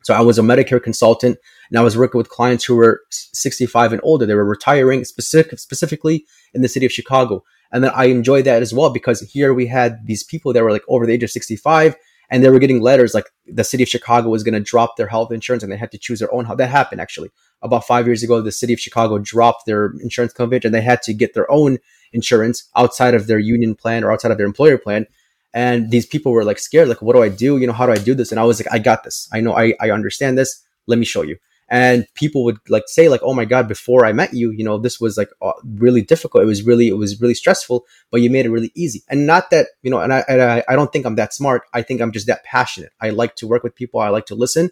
So 0.06 0.14
I 0.14 0.22
was 0.22 0.38
a 0.38 0.44
Medicare 0.44 0.82
consultant 0.82 1.40
and 1.70 1.80
I 1.80 1.82
was 1.82 1.98
working 1.98 2.20
with 2.20 2.30
clients 2.30 2.64
who 2.64 2.76
were 2.76 3.02
65 3.10 3.92
and 3.92 4.02
older. 4.04 4.28
They 4.28 4.36
were 4.36 4.46
retiring 4.46 5.04
specific, 5.04 5.58
specifically 5.58 6.28
in 6.54 6.62
the 6.62 6.68
city 6.68 6.86
of 6.86 6.92
Chicago. 6.92 7.44
And 7.72 7.84
then 7.84 7.92
I 7.96 8.06
enjoyed 8.06 8.46
that 8.46 8.62
as 8.62 8.72
well 8.72 8.92
because 8.92 9.22
here 9.22 9.52
we 9.52 9.66
had 9.66 10.06
these 10.06 10.24
people 10.24 10.54
that 10.54 10.64
were 10.64 10.72
like 10.72 10.84
over 10.88 11.08
the 11.08 11.14
age 11.14 11.24
of 11.24 11.32
65 11.32 11.96
and 12.30 12.44
they 12.44 12.50
were 12.50 12.60
getting 12.60 12.82
letters 12.82 13.14
like 13.14 13.26
the 13.46 13.64
city 13.64 13.84
of 13.84 13.90
Chicago 13.90 14.30
was 14.30 14.44
going 14.44 14.54
to 14.54 14.60
drop 14.60 14.98
their 14.98 15.08
health 15.08 15.32
insurance 15.32 15.64
and 15.64 15.72
they 15.72 15.78
had 15.78 15.92
to 15.92 15.98
choose 15.98 16.20
their 16.20 16.34
own 16.34 16.46
health. 16.46 16.58
That 16.58 16.70
happened 16.70 17.02
actually 17.02 17.30
about 17.62 17.86
five 17.86 18.06
years 18.06 18.24
ago. 18.24 18.42
The 18.42 18.52
city 18.52 18.74
of 18.74 18.80
Chicago 18.80 19.20
dropped 19.20 19.66
their 19.66 19.94
insurance 20.02 20.34
coverage 20.34 20.66
and 20.66 20.74
they 20.74 20.82
had 20.82 21.02
to 21.04 21.14
get 21.14 21.34
their 21.34 21.50
own 21.52 21.78
insurance 22.14 22.70
outside 22.76 23.14
of 23.14 23.28
their 23.28 23.40
union 23.40 23.76
plan 23.76 24.04
or 24.04 24.12
outside 24.12 24.32
of 24.32 24.38
their 24.38 24.48
employer 24.48 24.78
plan. 24.78 25.06
And 25.54 25.92
these 25.92 26.06
people 26.06 26.32
were 26.32 26.44
like 26.44 26.60
scared, 26.60 26.90
like, 26.90 27.02
what 27.02 27.16
do 27.16 27.24
I 27.24 27.30
do? 27.30 27.58
You 27.58 27.68
know, 27.68 27.74
how 27.74 27.86
do 27.86 27.94
I 27.94 27.98
do 27.98 28.14
this? 28.14 28.32
And 28.32 28.40
I 28.40 28.44
was 28.44 28.60
like, 28.60 28.74
I 28.74 28.80
got 28.80 29.04
this. 29.04 29.30
I 29.32 29.40
know 29.40 29.56
I, 29.56 29.74
I 29.80 29.92
understand 29.92 30.38
this. 30.38 30.62
Let 30.88 31.00
me 31.00 31.06
show 31.06 31.22
you 31.22 31.38
and 31.70 32.06
people 32.14 32.44
would 32.44 32.58
like 32.70 32.84
say 32.88 33.10
like 33.10 33.22
oh 33.24 33.34
my 33.34 33.46
god 33.46 33.68
before 33.68 34.06
i 34.06 34.14
met 34.14 34.34
you 34.34 34.52
you 34.52 34.64
know 34.64 34.78
this 34.78 35.00
was 35.00 35.18
like 35.18 35.30
uh, 35.42 35.52
really 35.78 36.02
difficult. 36.02 36.44
It 36.44 36.48
was 36.48 36.64
really 36.64 36.88
it 36.88 36.98
was 36.98 37.20
really 37.20 37.34
stressful 37.34 37.86
but 38.12 38.22
you 38.22 38.30
made 38.30 38.46
it 38.46 38.52
really 38.52 38.72
easy. 38.76 39.04
And 39.10 39.26
not 39.26 39.50
that 39.50 39.68
you 39.82 39.90
know 39.90 40.00
and 40.00 40.14
I, 40.14 40.24
and 40.28 40.42
I 40.42 40.64
i 40.70 40.76
don't 40.76 40.92
think 40.94 41.06
i'm 41.06 41.16
that 41.16 41.34
smart. 41.34 41.64
I 41.74 41.82
think 41.82 42.02
i'm 42.02 42.12
just 42.12 42.28
that 42.28 42.44
passionate. 42.44 42.92
I 43.02 43.10
like 43.10 43.36
to 43.38 43.48
work 43.48 43.64
with 43.64 43.76
people. 43.76 44.00
I 44.00 44.10
like 44.10 44.28
to 44.28 44.36
listen. 44.36 44.70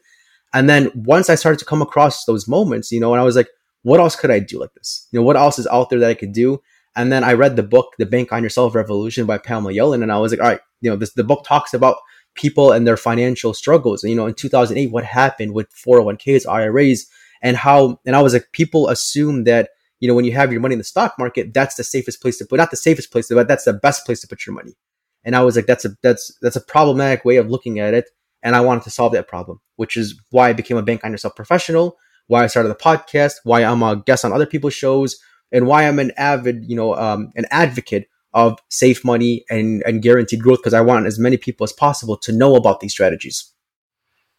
And 0.54 0.70
then 0.70 0.92
once 0.94 1.30
i 1.30 1.36
started 1.36 1.60
to 1.60 1.66
come 1.66 1.82
across 1.82 2.26
those 2.26 2.48
moments 2.48 2.92
you 2.92 3.00
know 3.00 3.14
and 3.14 3.22
i 3.22 3.24
was 3.24 3.36
like 3.36 3.50
what 3.82 4.00
else 4.00 4.16
could 4.16 4.32
i 4.32 4.40
do 4.40 4.60
like 4.60 4.74
this? 4.76 5.08
You 5.12 5.20
know 5.20 5.26
what 5.26 5.36
else 5.36 5.60
is 5.60 5.68
out 5.68 5.90
there 5.90 6.00
that 6.00 6.10
i 6.10 6.14
could 6.14 6.34
do? 6.34 6.62
And 6.96 7.12
then 7.12 7.24
i 7.24 7.34
read 7.34 7.56
the 7.56 7.64
book 7.64 7.94
the 7.98 8.06
bank 8.06 8.32
on 8.32 8.44
yourself 8.44 8.76
revolution 8.76 9.26
by 9.26 9.40
pamela 9.40 9.74
yellen 9.74 10.04
and 10.04 10.12
i 10.12 10.20
was 10.20 10.32
like 10.32 10.42
all 10.42 10.50
right 10.50 10.62
you 10.82 10.92
know 10.92 10.96
this 10.96 11.14
the 11.14 11.24
book 11.24 11.44
talks 11.44 11.74
about 11.74 11.98
people 12.36 12.72
and 12.72 12.88
their 12.88 12.98
financial 12.98 13.54
struggles. 13.54 14.04
You 14.04 14.16
know, 14.16 14.26
in 14.26 14.34
2008, 14.34 14.92
what 14.92 15.04
happened 15.04 15.54
with 15.54 15.70
401ks, 15.74 16.48
IRAs, 16.48 17.08
and 17.42 17.58
how, 17.58 18.00
and 18.06 18.16
I 18.16 18.22
was 18.22 18.34
like, 18.34 18.50
people 18.52 18.90
assume 18.90 19.44
that, 19.44 19.70
you 20.00 20.08
know, 20.08 20.16
when 20.16 20.26
you 20.26 20.34
have 20.34 20.52
your 20.52 20.62
money 20.62 20.74
in 20.74 20.80
the 20.80 20.84
stock 20.86 21.16
market, 21.18 21.54
that's 21.54 21.76
the 21.76 21.84
safest 21.84 22.22
place 22.22 22.38
to 22.38 22.46
put, 22.46 22.58
not 22.58 22.72
the 22.72 22.78
safest 22.78 23.12
place, 23.12 23.30
but 23.30 23.48
that's 23.48 23.66
the 23.66 23.74
best 23.74 24.06
place 24.06 24.22
to 24.22 24.28
put 24.28 24.46
your 24.46 24.56
money. 24.56 24.74
And 25.24 25.36
I 25.36 25.44
was 25.44 25.56
like, 25.56 25.66
that's 25.66 25.86
a, 25.86 25.90
that's, 26.02 26.38
that's 26.42 26.56
a 26.56 26.62
problematic 26.62 27.24
way 27.24 27.38
of 27.38 27.50
looking 27.50 27.80
at 27.80 27.94
it. 27.94 28.10
And 28.42 28.56
I 28.56 28.62
wanted 28.62 28.84
to 28.84 28.90
solve 28.90 29.14
that 29.14 29.28
problem, 29.28 29.62
which 29.78 29.96
is 29.96 30.20
why 30.32 30.50
I 30.50 30.54
became 30.54 30.78
a 30.78 30.84
bank 30.84 31.02
on 31.04 31.12
yourself 31.12 31.36
professional, 31.36 31.98
why 32.28 32.44
I 32.44 32.48
started 32.48 32.70
the 32.70 32.76
podcast, 32.76 33.36
why 33.44 33.64
I'm 33.64 33.84
a 33.84 33.98
guest 33.98 34.26
on 34.26 34.34
other 34.34 34.46
people's 34.46 34.74
shows, 34.74 35.18
and 35.52 35.68
why 35.68 35.88
I'm 35.88 36.00
an 36.00 36.12
avid, 36.18 36.66
you 36.68 36.76
know, 36.76 36.96
um, 36.96 37.32
an 37.36 37.46
advocate 37.52 38.08
of 38.34 38.60
safe 38.70 39.06
money 39.06 39.46
and, 39.50 39.84
and 39.86 40.02
guaranteed 40.02 40.42
growth 40.42 40.60
because 40.60 40.74
I 40.74 40.82
want 40.82 41.06
as 41.06 41.20
many 41.20 41.38
people 41.38 41.64
as 41.64 41.72
possible 41.72 42.18
to 42.18 42.32
know 42.32 42.56
about 42.56 42.80
these 42.80 42.92
strategies. 42.92 43.52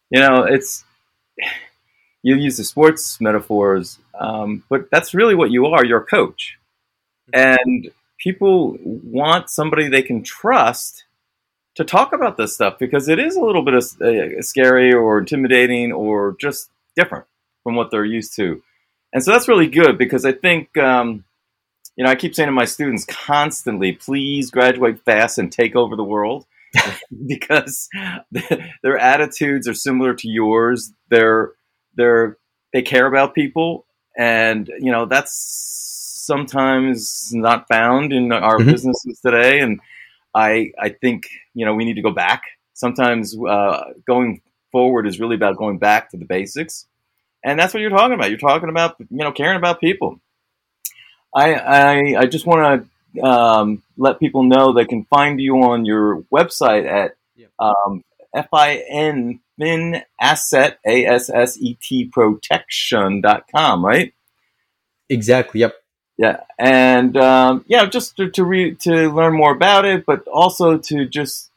You 0.09 0.21
know, 0.21 0.43
it's 0.43 0.83
you 2.23 2.35
use 2.35 2.57
the 2.57 2.63
sports 2.63 3.19
metaphors, 3.21 3.99
um, 4.19 4.63
but 4.69 4.89
that's 4.91 5.13
really 5.13 5.35
what 5.35 5.51
you 5.51 5.67
are. 5.67 5.85
You're 5.85 6.01
a 6.01 6.05
coach, 6.05 6.57
and 7.33 7.91
people 8.19 8.77
want 8.81 9.49
somebody 9.49 9.87
they 9.87 10.01
can 10.01 10.23
trust 10.23 11.05
to 11.75 11.83
talk 11.83 12.13
about 12.13 12.37
this 12.37 12.55
stuff 12.55 12.79
because 12.79 13.07
it 13.07 13.19
is 13.19 13.35
a 13.35 13.41
little 13.41 13.61
bit 13.61 13.73
of, 13.73 13.83
uh, 14.01 14.41
scary 14.41 14.93
or 14.93 15.19
intimidating 15.19 15.91
or 15.91 16.35
just 16.39 16.69
different 16.95 17.25
from 17.63 17.75
what 17.75 17.91
they're 17.91 18.05
used 18.05 18.35
to. 18.37 18.61
And 19.13 19.23
so 19.23 19.31
that's 19.31 19.47
really 19.47 19.67
good 19.67 19.97
because 19.97 20.25
I 20.25 20.31
think 20.31 20.75
um, 20.77 21.25
you 21.95 22.03
know, 22.03 22.09
I 22.09 22.15
keep 22.15 22.35
saying 22.35 22.47
to 22.47 22.51
my 22.51 22.65
students 22.65 23.05
constantly, 23.05 23.93
please 23.93 24.51
graduate 24.51 25.03
fast 25.05 25.37
and 25.37 25.51
take 25.51 25.75
over 25.75 25.95
the 25.95 26.03
world 26.03 26.45
because 27.27 27.87
their 28.83 28.97
attitudes 28.97 29.67
are 29.67 29.73
similar 29.73 30.13
to 30.15 30.27
yours. 30.27 30.91
They're, 31.09 31.53
they're, 31.95 32.37
they 32.73 32.81
care 32.81 33.07
about 33.07 33.33
people. 33.33 33.85
And, 34.17 34.69
you 34.79 34.91
know, 34.91 35.05
that's 35.05 35.33
sometimes 36.25 37.31
not 37.33 37.67
found 37.67 38.11
in 38.11 38.31
our 38.31 38.57
mm-hmm. 38.57 38.71
businesses 38.71 39.19
today. 39.25 39.59
And 39.59 39.79
I, 40.33 40.71
I 40.79 40.89
think, 40.89 41.29
you 41.53 41.65
know, 41.65 41.75
we 41.75 41.85
need 41.85 41.95
to 41.95 42.01
go 42.01 42.11
back. 42.11 42.43
Sometimes 42.73 43.37
uh, 43.37 43.93
going 44.05 44.41
forward 44.73 45.07
is 45.07 45.19
really 45.19 45.35
about 45.35 45.55
going 45.55 45.77
back 45.77 46.09
to 46.09 46.17
the 46.17 46.25
basics. 46.25 46.87
And 47.45 47.57
that's 47.57 47.73
what 47.73 47.79
you're 47.79 47.89
talking 47.89 48.15
about. 48.15 48.29
You're 48.29 48.39
talking 48.39 48.69
about, 48.69 48.95
you 48.99 49.23
know, 49.23 49.31
caring 49.31 49.57
about 49.57 49.79
people 49.79 50.19
I, 51.35 51.53
I, 51.53 52.19
I 52.21 52.25
just 52.25 52.45
want 52.45 52.87
to 53.13 53.21
um, 53.21 53.83
let 53.97 54.19
people 54.19 54.43
know 54.43 54.73
they 54.73 54.85
can 54.85 55.03
find 55.05 55.39
you 55.39 55.57
on 55.57 55.85
your 55.85 56.23
website 56.33 56.87
at 56.87 57.17
um, 57.59 58.03
F-I-N, 58.33 59.39
Fin 59.59 60.01
Asset, 60.19 60.79
A-S-S-E-T 60.85 62.05
Protection.com, 62.05 63.85
right? 63.85 64.13
Exactly, 65.09 65.59
yep. 65.61 65.75
Yeah, 66.17 66.41
and 66.57 67.17
um, 67.17 67.65
yeah, 67.67 67.85
just 67.87 68.15
to 68.15 68.29
to, 68.31 68.45
re- 68.45 68.75
to 68.75 69.13
learn 69.13 69.33
more 69.33 69.51
about 69.51 69.83
it, 69.83 70.05
but 70.05 70.25
also 70.29 70.77
to 70.77 71.05
just 71.05 71.51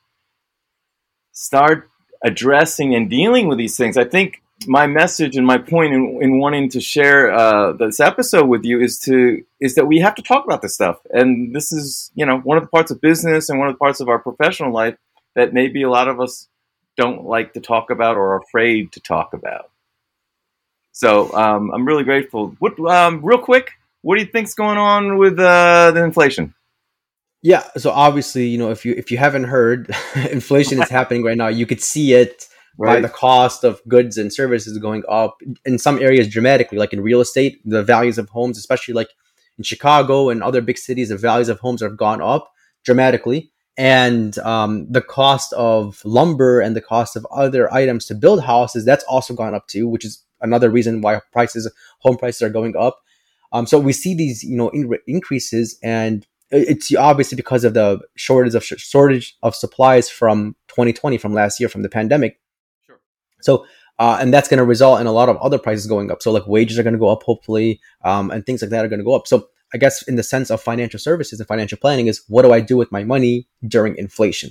start 1.31 1.89
addressing 2.25 2.93
and 2.93 3.09
dealing 3.09 3.47
with 3.47 3.57
these 3.59 3.77
things. 3.77 3.97
I 3.97 4.03
think 4.03 4.43
my 4.67 4.87
message 4.87 5.37
and 5.37 5.47
my 5.47 5.59
point 5.59 5.95
in, 5.95 6.19
in 6.21 6.39
wanting 6.39 6.69
to 6.71 6.81
share 6.81 7.33
uh, 7.33 7.73
this 7.73 8.01
episode 8.01 8.47
with 8.47 8.65
you 8.65 8.81
is 8.81 8.99
to 9.01 9.43
is 9.61 9.75
that 9.77 9.87
we 9.87 9.99
have 9.99 10.15
to 10.17 10.23
talk 10.23 10.45
about 10.45 10.63
this 10.63 10.75
stuff, 10.75 10.99
and 11.11 11.55
this 11.55 11.73
is 11.73 12.11
you 12.15 12.27
know 12.27 12.39
one 12.39 12.57
of 12.57 12.65
the 12.65 12.69
parts 12.69 12.91
of 12.91 13.01
business 13.01 13.49
and 13.49 13.59
one 13.59 13.69
of 13.69 13.75
the 13.75 13.79
parts 13.79 14.01
of 14.01 14.09
our 14.09 14.19
professional 14.19 14.73
life 14.73 14.97
that 15.35 15.53
maybe 15.53 15.83
a 15.83 15.91
lot 15.91 16.09
of 16.09 16.21
us 16.21 16.49
don't 16.97 17.25
like 17.25 17.53
to 17.53 17.61
talk 17.61 17.91
about 17.91 18.17
or 18.17 18.35
are 18.35 18.41
afraid 18.41 18.91
to 18.93 19.01
talk 19.01 19.33
about. 19.33 19.71
So 20.93 21.33
um, 21.33 21.71
I'm 21.73 21.87
really 21.87 22.03
grateful. 22.03 22.57
What, 22.59 22.79
um, 22.81 23.25
real 23.25 23.39
quick, 23.39 23.71
what 24.03 24.17
do 24.17 24.23
you 24.23 24.29
think's 24.29 24.55
going 24.55 24.79
on 24.79 25.17
with 25.17 25.39
uh, 25.39 25.93
the 25.93 26.03
inflation? 26.03 26.55
Yeah, 27.41 27.63
so 27.77 27.91
obviously, 27.91 28.49
you 28.49 28.59
know, 28.59 28.73
if 28.73 28.85
you 28.85 28.95
if 28.97 29.13
you 29.13 29.19
haven't 29.19 29.45
heard, 29.45 29.95
inflation 30.31 30.83
is 30.83 30.89
happening 30.89 31.23
right 31.23 31.37
now. 31.37 31.47
You 31.47 31.67
could 31.67 31.81
see 31.81 32.15
it 32.15 32.49
right. 32.79 32.95
by 32.95 33.01
the 33.01 33.09
cost 33.09 33.65
of 33.65 33.83
goods 33.89 34.17
and 34.17 34.33
services 34.33 34.79
going 34.79 35.03
up 35.09 35.41
in 35.65 35.79
some 35.79 36.01
areas 36.01 36.29
dramatically, 36.29 36.79
like 36.79 36.93
in 36.93 37.01
real 37.01 37.21
estate, 37.21 37.61
the 37.65 37.83
values 37.83 38.19
of 38.19 38.29
homes, 38.31 38.57
especially 38.57 38.95
like 38.95 39.11
in 39.59 39.65
Chicago 39.65 40.31
and 40.31 40.43
other 40.43 40.61
big 40.61 40.79
cities, 40.79 41.09
the 41.09 41.17
values 41.17 41.49
of 41.49 41.59
homes 41.61 41.83
have 41.83 41.97
gone 41.97 42.23
up 42.23 42.53
dramatically. 42.85 43.51
And 43.77 44.37
um, 44.39 44.91
the 44.91 45.03
cost 45.03 45.53
of 45.53 46.03
lumber 46.05 46.61
and 46.61 46.75
the 46.75 46.81
cost 46.81 47.15
of 47.15 47.27
other 47.31 47.73
items 47.73 48.07
to 48.07 48.15
build 48.15 48.43
houses, 48.43 48.85
that's 48.85 49.05
also 49.05 49.35
gone 49.35 49.55
up 49.55 49.69
too, 49.69 49.87
which 49.87 50.05
is 50.05 50.25
another 50.41 50.71
reason 50.71 51.01
why 51.01 51.21
prices, 51.33 51.71
home 52.01 52.17
prices 52.17 52.43
are 52.43 52.51
going 52.51 52.77
up. 52.77 53.01
Um, 53.53 53.67
so 53.67 53.79
we 53.79 53.93
see 53.93 54.15
these, 54.15 54.43
you 54.43 54.57
know, 54.57 54.69
in- 54.71 54.99
increases, 55.07 55.79
and 55.83 56.27
it's 56.51 56.95
obviously 56.95 57.37
because 57.37 57.65
of 57.65 57.75
the 57.75 58.01
shortage 58.17 58.55
of 58.55 58.65
shortage 58.65 59.37
of 59.43 59.55
supplies 59.55 60.11
from 60.11 60.57
2020, 60.69 61.17
from 61.19 61.33
last 61.33 61.61
year, 61.61 61.69
from 61.69 61.83
the 61.83 61.89
pandemic. 61.89 62.39
So, 63.41 63.67
uh, 63.99 64.19
and 64.21 64.33
that's 64.33 64.49
going 64.49 64.59
to 64.59 64.65
result 64.65 65.01
in 65.01 65.07
a 65.07 65.13
lot 65.13 65.29
of 65.29 65.37
other 65.39 65.59
prices 65.59 65.87
going 65.87 66.11
up. 66.11 66.23
So, 66.23 66.31
like 66.31 66.47
wages 66.47 66.79
are 66.79 66.83
going 66.83 66.95
to 66.95 66.99
go 66.99 67.09
up, 67.09 67.23
hopefully, 67.23 67.81
um, 68.05 68.31
and 68.31 68.45
things 68.45 68.63
like 68.63 68.71
that 68.71 68.85
are 68.85 68.89
going 68.89 69.01
to 69.01 69.05
go 69.05 69.15
up. 69.15 69.27
So, 69.27 69.49
I 69.75 69.79
guess 69.79 70.03
in 70.03 70.17
the 70.17 70.23
sense 70.23 70.51
of 70.51 70.63
financial 70.63 70.99
services 70.99 71.41
and 71.41 71.47
financial 71.47 71.79
planning 71.79 72.07
is 72.07 72.23
what 72.29 72.43
do 72.43 72.53
I 72.53 72.61
do 72.61 72.77
with 72.77 72.91
my 72.91 73.05
money 73.05 73.47
during 73.67 73.97
inflation? 73.97 74.51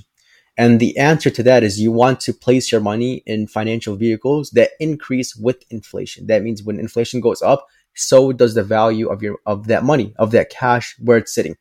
And 0.58 0.80
the 0.80 0.98
answer 0.98 1.30
to 1.30 1.44
that 1.44 1.64
is 1.64 1.80
you 1.80 1.92
want 1.92 2.20
to 2.22 2.34
place 2.34 2.72
your 2.72 2.82
money 2.82 3.22
in 3.26 3.48
financial 3.48 3.96
vehicles 3.96 4.50
that 4.52 4.72
increase 4.80 5.36
with 5.36 5.64
inflation. 5.70 6.28
That 6.28 6.42
means 6.42 6.64
when 6.64 6.80
inflation 6.80 7.22
goes 7.22 7.42
up, 7.42 7.68
so 7.96 8.32
does 8.32 8.56
the 8.56 8.64
value 8.64 9.08
of 9.08 9.22
your 9.22 9.38
of 9.46 9.68
that 9.68 9.84
money, 9.84 10.14
of 10.18 10.32
that 10.32 10.50
cash 10.50 10.96
where 11.00 11.18
it's 11.18 11.34
sitting. 11.34 11.56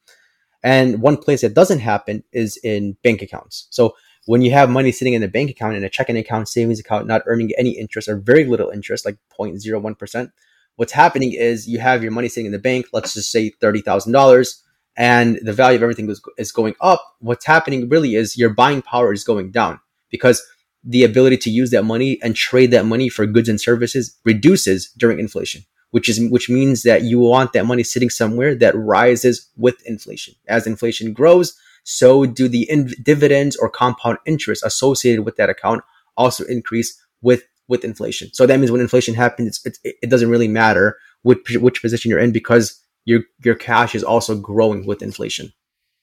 And 0.63 1.01
one 1.01 1.17
place 1.17 1.43
that 1.43 1.55
doesn't 1.55 1.79
happen 1.81 2.25
is 2.33 2.59
in 2.65 2.97
bank 3.05 3.23
accounts. 3.23 3.69
So 3.71 3.95
when 4.27 4.43
you 4.43 4.51
have 4.51 4.69
money 4.69 4.93
sitting 4.93 5.15
in 5.15 5.23
a 5.23 5.29
bank 5.29 5.51
account 5.51 5.77
in 5.77 5.85
a 5.85 5.89
checking 5.89 6.17
account, 6.17 6.49
savings 6.49 6.81
account, 6.81 7.07
not 7.07 7.23
earning 7.27 7.53
any 7.57 7.71
interest 7.71 8.09
or 8.09 8.17
very 8.17 8.45
little 8.45 8.71
interest, 8.71 9.07
like 9.07 9.17
0.01%, 9.39 10.31
what's 10.75 10.93
happening 10.93 11.33
is 11.33 11.69
you 11.69 11.79
have 11.79 12.03
your 12.03 12.13
money 12.13 12.29
sitting 12.29 12.47
in 12.47 12.53
the 12.53 12.59
bank, 12.59 12.87
let's 12.93 13.15
just 13.15 13.31
say 13.31 13.53
$30,000, 13.63 14.63
and 14.97 15.39
the 15.43 15.53
value 15.53 15.77
of 15.77 15.83
everything 15.83 16.11
is, 16.11 16.21
is 16.39 16.53
going 16.53 16.75
up. 16.81 17.01
What's 17.21 17.47
happening 17.47 17.89
really 17.89 18.17
is 18.17 18.37
your 18.37 18.51
buying 18.51 18.83
power 18.83 19.13
is 19.13 19.25
going 19.25 19.53
down 19.53 19.81
because 20.11 20.43
the 20.83 21.05
ability 21.05 21.37
to 21.39 21.51
use 21.51 21.71
that 21.71 21.85
money 21.85 22.19
and 22.23 22.35
trade 22.35 22.71
that 22.73 22.87
money 22.87 23.09
for 23.09 23.27
goods 23.27 23.49
and 23.49 23.61
services 23.61 24.17
reduces 24.25 24.91
during 24.97 25.19
inflation 25.19 25.63
which 25.91 26.09
is 26.09 26.21
which 26.31 26.51
means 26.51 26.83
that 26.83 27.03
you 27.03 27.19
want 27.19 27.53
that 27.53 27.65
money 27.65 27.83
sitting 27.83 28.11
somewhere 28.11 28.55
that 28.55 28.75
rises 28.77 29.49
with 29.57 29.81
inflation 29.87 30.35
as 30.47 30.67
inflation 30.67 31.13
grows 31.13 31.59
so 31.89 32.27
do 32.27 32.49
the 32.49 32.69
in- 32.69 32.93
dividends 33.01 33.55
or 33.55 33.71
compound 33.71 34.19
interest 34.27 34.65
associated 34.65 35.25
with 35.25 35.37
that 35.37 35.49
account 35.49 35.85
also 36.17 36.45
increase 36.47 37.01
with 37.23 37.45
with 37.69 37.85
inflation. 37.85 38.29
So 38.33 38.45
that 38.45 38.59
means 38.59 38.73
when 38.73 38.81
inflation 38.81 39.15
happens, 39.15 39.61
it, 39.65 39.79
it 39.85 40.11
doesn't 40.11 40.29
really 40.29 40.49
matter 40.49 40.99
which 41.23 41.57
which 41.61 41.81
position 41.81 42.11
you're 42.11 42.19
in 42.19 42.33
because 42.33 42.83
your 43.05 43.21
your 43.45 43.55
cash 43.55 43.95
is 43.95 44.03
also 44.03 44.37
growing 44.37 44.85
with 44.85 45.01
inflation. 45.01 45.53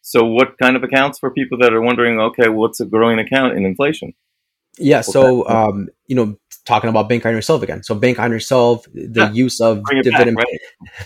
So 0.02 0.24
what 0.24 0.58
kind 0.58 0.78
of 0.78 0.84
accounts 0.84 1.19
for 1.19 1.32
people 1.32 1.58
that 1.60 1.74
are 1.74 1.82
wondering? 1.82 2.17
Okay, 2.17 2.48
what's 2.48 2.80
a 2.80 2.86
growing 2.86 3.19
account 3.19 3.58
in 3.58 3.65
inflation? 3.65 4.13
Yeah, 4.78 5.02
so 5.02 5.46
um, 5.50 5.89
you 6.08 6.15
know, 6.15 6.38
talking 6.65 6.89
about 6.89 7.10
bank 7.10 7.26
on 7.26 7.34
yourself 7.34 7.62
again. 7.62 7.84
So 7.84 7.93
bank 7.93 8.19
on 8.19 8.32
yourself, 8.32 8.86
the 8.93 9.12
Yeah. 9.15 9.32
use 9.32 9.60
of 9.60 9.84
dividend, 10.02 10.38
back, 10.38 10.46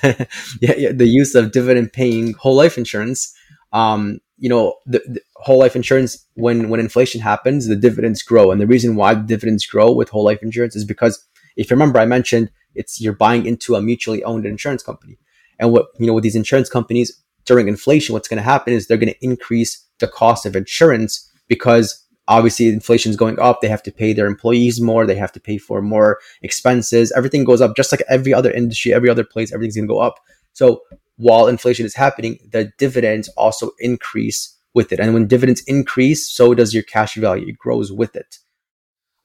right? 0.03 0.27
yeah, 0.61 0.75
yeah, 0.77 0.91
the 0.91 1.07
use 1.07 1.33
of 1.33 1.51
dividend 1.51 1.93
paying 1.93 2.33
whole 2.33 2.55
life 2.55 2.77
insurance. 2.77 3.33
Um, 3.73 4.19
you 4.38 4.50
know, 4.50 4.76
the, 4.86 5.00
the 5.00 5.21
whole 5.38 5.60
life 5.60 5.76
insurance 5.76 6.26
when 6.36 6.69
when 6.69 6.80
inflation 6.80 7.21
happens, 7.21 7.67
the 7.67 7.76
dividends 7.76 8.21
grow, 8.21 8.52
and 8.52 8.62
the 8.62 8.67
reason 8.67 8.95
why 8.95 9.15
dividends 9.15 9.65
grow 9.65 9.91
with 9.91 10.10
whole 10.10 10.23
life 10.23 10.41
insurance 10.41 10.76
is 10.76 10.86
because 10.86 11.23
if 11.56 11.69
you 11.69 11.76
remember, 11.76 12.00
I 12.00 12.06
mentioned 12.06 12.52
it's 12.76 13.02
you're 13.02 13.13
buying 13.13 13.45
into 13.45 13.76
a 13.76 13.82
mutually 13.82 14.23
owned 14.23 14.45
insurance 14.45 14.84
company, 14.84 15.17
and 15.60 15.71
what 15.71 15.88
you 16.00 16.08
know 16.08 16.13
with 16.13 16.23
these 16.23 16.36
insurance 16.36 16.69
companies 16.69 17.23
during 17.45 17.67
inflation, 17.67 18.13
what's 18.13 18.28
going 18.28 18.38
to 18.38 18.43
happen 18.43 18.73
is 18.73 18.88
they're 18.88 18.97
going 18.97 19.13
to 19.13 19.26
increase 19.26 19.84
the 20.00 20.08
cost 20.08 20.45
of 20.45 20.56
insurance 20.56 21.32
because 21.47 22.06
obviously 22.28 22.67
inflation 22.67 23.10
is 23.10 23.15
going 23.15 23.39
up. 23.39 23.62
They 23.62 23.69
have 23.69 23.84
to 23.84 23.91
pay 23.91 24.13
their 24.13 24.28
employees 24.28 24.82
more. 24.82 25.06
They 25.08 25.15
have 25.15 25.32
to 25.32 25.39
pay 25.39 25.58
for 25.58 25.82
more 25.82 26.19
expenses. 26.41 27.12
Everything 27.13 27.45
goes 27.45 27.62
up, 27.62 27.76
just 27.76 27.91
like 27.91 28.04
every 28.10 28.34
other 28.34 28.52
industry, 28.52 28.93
every 28.93 29.10
other 29.10 29.23
place. 29.23 29.54
Everything's 29.54 29.78
going 29.78 29.88
to 29.88 29.93
go 29.93 30.00
up. 30.00 30.19
So 30.54 30.82
while 31.17 31.47
inflation 31.47 31.86
is 31.86 31.95
happening, 31.95 32.39
the 32.51 32.71
dividends 32.77 33.27
also 33.30 33.71
increase 33.80 34.56
with 34.73 34.91
it. 34.91 34.99
And 34.99 35.13
when 35.13 35.27
dividends 35.27 35.63
increase, 35.67 36.30
so 36.30 36.53
does 36.53 36.73
your 36.73 36.84
cash 36.84 37.15
value. 37.15 37.47
It 37.47 37.58
grows 37.58 37.91
with 37.91 38.15
it. 38.15 38.38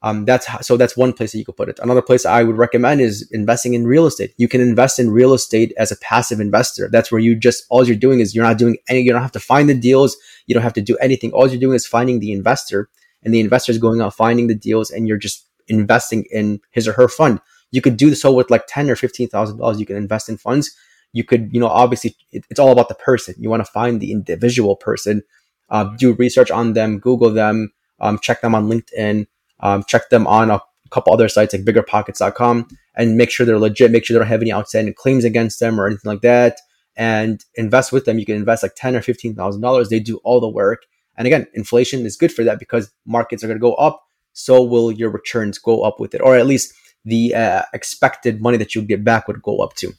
Um, 0.04 0.24
that's 0.24 0.46
how, 0.46 0.60
so 0.60 0.76
that's 0.76 0.96
one 0.96 1.12
place 1.12 1.30
that 1.30 1.38
you 1.38 1.44
could 1.44 1.56
put 1.56 1.68
it. 1.68 1.78
Another 1.80 2.02
place 2.02 2.26
I 2.26 2.42
would 2.42 2.56
recommend 2.56 3.00
is 3.00 3.28
investing 3.30 3.74
in 3.74 3.86
real 3.86 4.06
estate. 4.06 4.34
You 4.36 4.48
can 4.48 4.60
invest 4.60 4.98
in 4.98 5.10
real 5.10 5.32
estate 5.32 5.72
as 5.76 5.92
a 5.92 5.96
passive 5.96 6.40
investor. 6.40 6.88
That's 6.90 7.12
where 7.12 7.20
you 7.20 7.36
just 7.36 7.64
all 7.70 7.86
you're 7.86 7.94
doing 7.94 8.18
is 8.18 8.34
you're 8.34 8.44
not 8.44 8.58
doing 8.58 8.78
any. 8.88 9.02
You 9.02 9.12
don't 9.12 9.22
have 9.22 9.30
to 9.32 9.40
find 9.40 9.68
the 9.68 9.74
deals. 9.74 10.16
You 10.46 10.54
don't 10.54 10.64
have 10.64 10.72
to 10.72 10.80
do 10.80 10.96
anything. 10.96 11.30
All 11.30 11.46
you're 11.46 11.60
doing 11.60 11.76
is 11.76 11.86
finding 11.86 12.18
the 12.18 12.32
investor, 12.32 12.88
and 13.22 13.32
the 13.32 13.38
investor 13.38 13.70
is 13.70 13.78
going 13.78 14.00
out 14.00 14.14
finding 14.14 14.48
the 14.48 14.56
deals, 14.56 14.90
and 14.90 15.06
you're 15.06 15.18
just 15.18 15.46
investing 15.68 16.24
in 16.32 16.60
his 16.72 16.88
or 16.88 16.94
her 16.94 17.06
fund. 17.06 17.40
You 17.70 17.80
could 17.80 17.96
do 17.96 18.16
so 18.16 18.32
with 18.32 18.50
like 18.50 18.64
ten 18.66 18.90
or 18.90 18.96
fifteen 18.96 19.28
thousand 19.28 19.58
dollars. 19.58 19.78
You 19.78 19.86
can 19.86 19.96
invest 19.96 20.28
in 20.28 20.36
funds. 20.36 20.74
You 21.12 21.24
could, 21.24 21.50
you 21.52 21.60
know, 21.60 21.68
obviously 21.68 22.16
it, 22.30 22.44
it's 22.50 22.60
all 22.60 22.72
about 22.72 22.88
the 22.88 22.94
person. 22.94 23.34
You 23.38 23.50
want 23.50 23.64
to 23.64 23.70
find 23.70 24.00
the 24.00 24.12
individual 24.12 24.76
person, 24.76 25.22
uh, 25.70 25.84
do 25.96 26.14
research 26.14 26.50
on 26.50 26.72
them, 26.72 26.98
Google 26.98 27.30
them, 27.30 27.72
um, 28.00 28.18
check 28.18 28.40
them 28.40 28.54
on 28.54 28.68
LinkedIn 28.68 29.26
um, 29.62 29.84
check 29.86 30.10
them 30.10 30.26
on 30.26 30.50
a 30.50 30.60
couple 30.90 31.12
other 31.12 31.28
sites 31.28 31.54
like 31.54 31.64
biggerpockets.com 31.64 32.68
and 32.96 33.16
make 33.16 33.30
sure 33.30 33.46
they're 33.46 33.58
legit, 33.58 33.90
make 33.90 34.04
sure 34.04 34.14
they 34.14 34.18
don't 34.18 34.28
have 34.28 34.42
any 34.42 34.52
outstanding 34.52 34.94
claims 34.94 35.24
against 35.24 35.60
them 35.60 35.80
or 35.80 35.86
anything 35.86 36.10
like 36.10 36.20
that. 36.20 36.58
And 36.94 37.42
invest 37.54 37.90
with 37.90 38.04
them. 38.04 38.18
You 38.18 38.26
can 38.26 38.36
invest 38.36 38.62
like 38.62 38.74
ten 38.74 38.94
or 38.94 39.00
fifteen 39.00 39.34
thousand 39.34 39.62
dollars. 39.62 39.88
They 39.88 39.98
do 39.98 40.18
all 40.24 40.40
the 40.40 40.48
work. 40.48 40.82
And 41.16 41.26
again, 41.26 41.46
inflation 41.54 42.04
is 42.04 42.18
good 42.18 42.32
for 42.32 42.44
that 42.44 42.58
because 42.58 42.92
markets 43.06 43.42
are 43.42 43.46
going 43.46 43.58
to 43.58 43.62
go 43.62 43.74
up. 43.74 44.02
So 44.34 44.62
will 44.62 44.92
your 44.92 45.08
returns 45.08 45.58
go 45.58 45.82
up 45.82 45.98
with 46.00 46.14
it, 46.14 46.20
or 46.20 46.36
at 46.36 46.46
least 46.46 46.74
the 47.06 47.34
uh, 47.34 47.62
expected 47.72 48.42
money 48.42 48.58
that 48.58 48.74
you 48.74 48.82
get 48.82 49.04
back 49.04 49.26
would 49.26 49.40
go 49.40 49.60
up 49.60 49.74
too. 49.74 49.94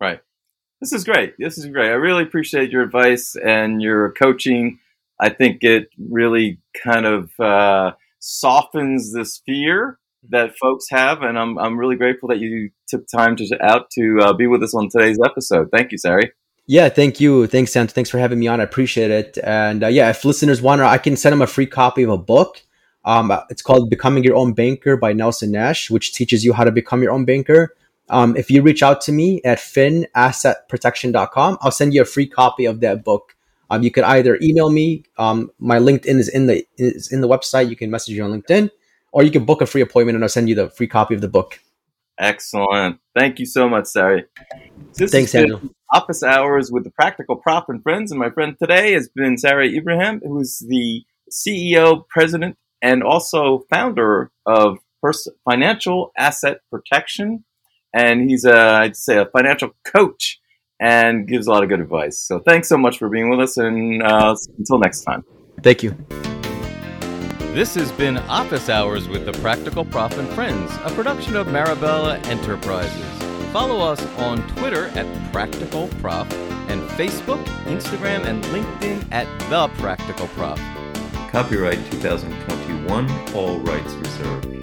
Right. 0.00 0.20
This 0.80 0.92
is 0.92 1.04
great. 1.04 1.34
This 1.38 1.58
is 1.58 1.66
great. 1.66 1.90
I 1.90 1.94
really 1.94 2.22
appreciate 2.22 2.70
your 2.70 2.82
advice 2.82 3.34
and 3.36 3.82
your 3.82 4.12
coaching. 4.12 4.78
I 5.20 5.28
think 5.28 5.64
it 5.64 5.88
really 5.98 6.60
kind 6.84 7.04
of 7.04 7.30
uh, 7.40 7.92
softens 8.20 9.12
this 9.12 9.42
fear 9.44 9.98
that 10.30 10.56
folks 10.56 10.86
have, 10.90 11.22
and 11.22 11.38
I'm 11.38 11.58
I'm 11.58 11.78
really 11.78 11.96
grateful 11.96 12.28
that 12.28 12.38
you 12.38 12.70
took 12.88 13.06
time 13.08 13.34
to 13.36 13.58
out 13.60 13.90
to 13.92 14.18
uh, 14.20 14.32
be 14.32 14.46
with 14.46 14.62
us 14.62 14.74
on 14.74 14.88
today's 14.88 15.18
episode. 15.24 15.68
Thank 15.72 15.90
you, 15.90 15.98
Sari. 15.98 16.32
Yeah, 16.66 16.90
thank 16.90 17.18
you. 17.18 17.46
Thanks, 17.46 17.72
Sam. 17.72 17.86
Thanks 17.86 18.10
for 18.10 18.18
having 18.18 18.38
me 18.38 18.46
on. 18.46 18.60
I 18.60 18.64
appreciate 18.64 19.10
it. 19.10 19.38
And 19.42 19.82
uh, 19.82 19.88
yeah, 19.88 20.10
if 20.10 20.24
listeners 20.24 20.60
want, 20.60 20.82
I 20.82 20.98
can 20.98 21.16
send 21.16 21.32
them 21.32 21.42
a 21.42 21.46
free 21.46 21.66
copy 21.66 22.02
of 22.02 22.10
a 22.10 22.18
book. 22.18 22.62
Um, 23.04 23.32
it's 23.48 23.62
called 23.62 23.88
Becoming 23.88 24.22
Your 24.22 24.36
Own 24.36 24.52
Banker 24.52 24.96
by 24.96 25.14
Nelson 25.14 25.50
Nash, 25.50 25.90
which 25.90 26.12
teaches 26.12 26.44
you 26.44 26.52
how 26.52 26.64
to 26.64 26.70
become 26.70 27.02
your 27.02 27.12
own 27.12 27.24
banker. 27.24 27.74
Um, 28.10 28.36
if 28.36 28.50
you 28.50 28.62
reach 28.62 28.82
out 28.82 29.00
to 29.02 29.12
me 29.12 29.40
at 29.44 29.58
finassetprotection.com, 29.58 31.58
I'll 31.60 31.70
send 31.70 31.94
you 31.94 32.02
a 32.02 32.06
free 32.06 32.26
copy 32.26 32.64
of 32.64 32.80
that 32.80 33.04
book. 33.04 33.36
Um, 33.70 33.82
you 33.82 33.90
could 33.90 34.04
either 34.04 34.38
email 34.42 34.70
me. 34.70 35.04
Um, 35.18 35.50
my 35.58 35.78
LinkedIn 35.78 36.18
is 36.18 36.28
in 36.28 36.46
the 36.46 36.66
is 36.78 37.12
in 37.12 37.20
the 37.20 37.28
website. 37.28 37.68
You 37.68 37.76
can 37.76 37.90
message 37.90 38.14
me 38.14 38.20
on 38.20 38.30
LinkedIn, 38.30 38.70
or 39.12 39.22
you 39.22 39.30
can 39.30 39.44
book 39.44 39.60
a 39.60 39.66
free 39.66 39.82
appointment, 39.82 40.16
and 40.16 40.24
I'll 40.24 40.30
send 40.30 40.48
you 40.48 40.54
the 40.54 40.70
free 40.70 40.86
copy 40.86 41.14
of 41.14 41.20
the 41.20 41.28
book. 41.28 41.60
Excellent. 42.18 42.98
Thank 43.14 43.38
you 43.38 43.46
so 43.46 43.68
much, 43.68 43.86
Sari. 43.86 44.24
This 44.94 45.12
Thanks, 45.12 45.32
Daniel. 45.32 45.60
Office 45.92 46.22
Hours 46.22 46.70
with 46.72 46.84
the 46.84 46.90
Practical 46.90 47.36
Prof 47.36 47.64
and 47.68 47.82
Friends, 47.82 48.10
and 48.10 48.18
my 48.18 48.30
friend 48.30 48.56
today 48.60 48.92
has 48.92 49.08
been 49.08 49.38
Sari 49.38 49.76
Ibrahim, 49.76 50.20
who's 50.24 50.58
the 50.58 51.04
CEO, 51.30 52.06
president, 52.08 52.56
and 52.82 53.02
also 53.02 53.64
founder 53.70 54.30
of 54.46 54.78
Pers- 55.02 55.28
Financial 55.44 56.12
Asset 56.16 56.58
Protection, 56.70 57.44
and 57.94 58.28
he's 58.28 58.44
a 58.44 58.56
I'd 58.56 58.96
say 58.96 59.18
a 59.18 59.26
financial 59.26 59.70
coach 59.84 60.40
and 60.80 61.26
gives 61.26 61.46
a 61.46 61.50
lot 61.50 61.62
of 61.62 61.68
good 61.68 61.80
advice. 61.80 62.18
So 62.18 62.38
thanks 62.40 62.68
so 62.68 62.78
much 62.78 62.98
for 62.98 63.08
being 63.08 63.30
with 63.30 63.40
us, 63.40 63.56
and 63.56 64.02
uh, 64.02 64.34
until 64.58 64.78
next 64.78 65.02
time. 65.02 65.24
Thank 65.62 65.82
you. 65.82 65.96
This 67.54 67.74
has 67.74 67.90
been 67.92 68.18
Office 68.18 68.68
Hours 68.68 69.08
with 69.08 69.24
the 69.24 69.32
Practical 69.32 69.84
Prof 69.84 70.16
and 70.18 70.28
Friends, 70.28 70.70
a 70.84 70.90
production 70.90 71.34
of 71.34 71.48
Marabella 71.48 72.24
Enterprises. 72.26 73.04
Follow 73.52 73.80
us 73.80 74.00
on 74.18 74.46
Twitter 74.48 74.86
at 74.88 75.32
Practical 75.32 75.88
Prof 76.00 76.30
and 76.68 76.82
Facebook, 76.90 77.42
Instagram, 77.64 78.26
and 78.26 78.44
LinkedIn 78.44 79.10
at 79.10 79.26
The 79.48 79.68
Practical 79.80 80.28
Prof. 80.28 80.58
Copyright 81.32 81.78
2021, 81.90 83.34
all 83.34 83.58
rights 83.60 83.94
reserved. 83.94 84.57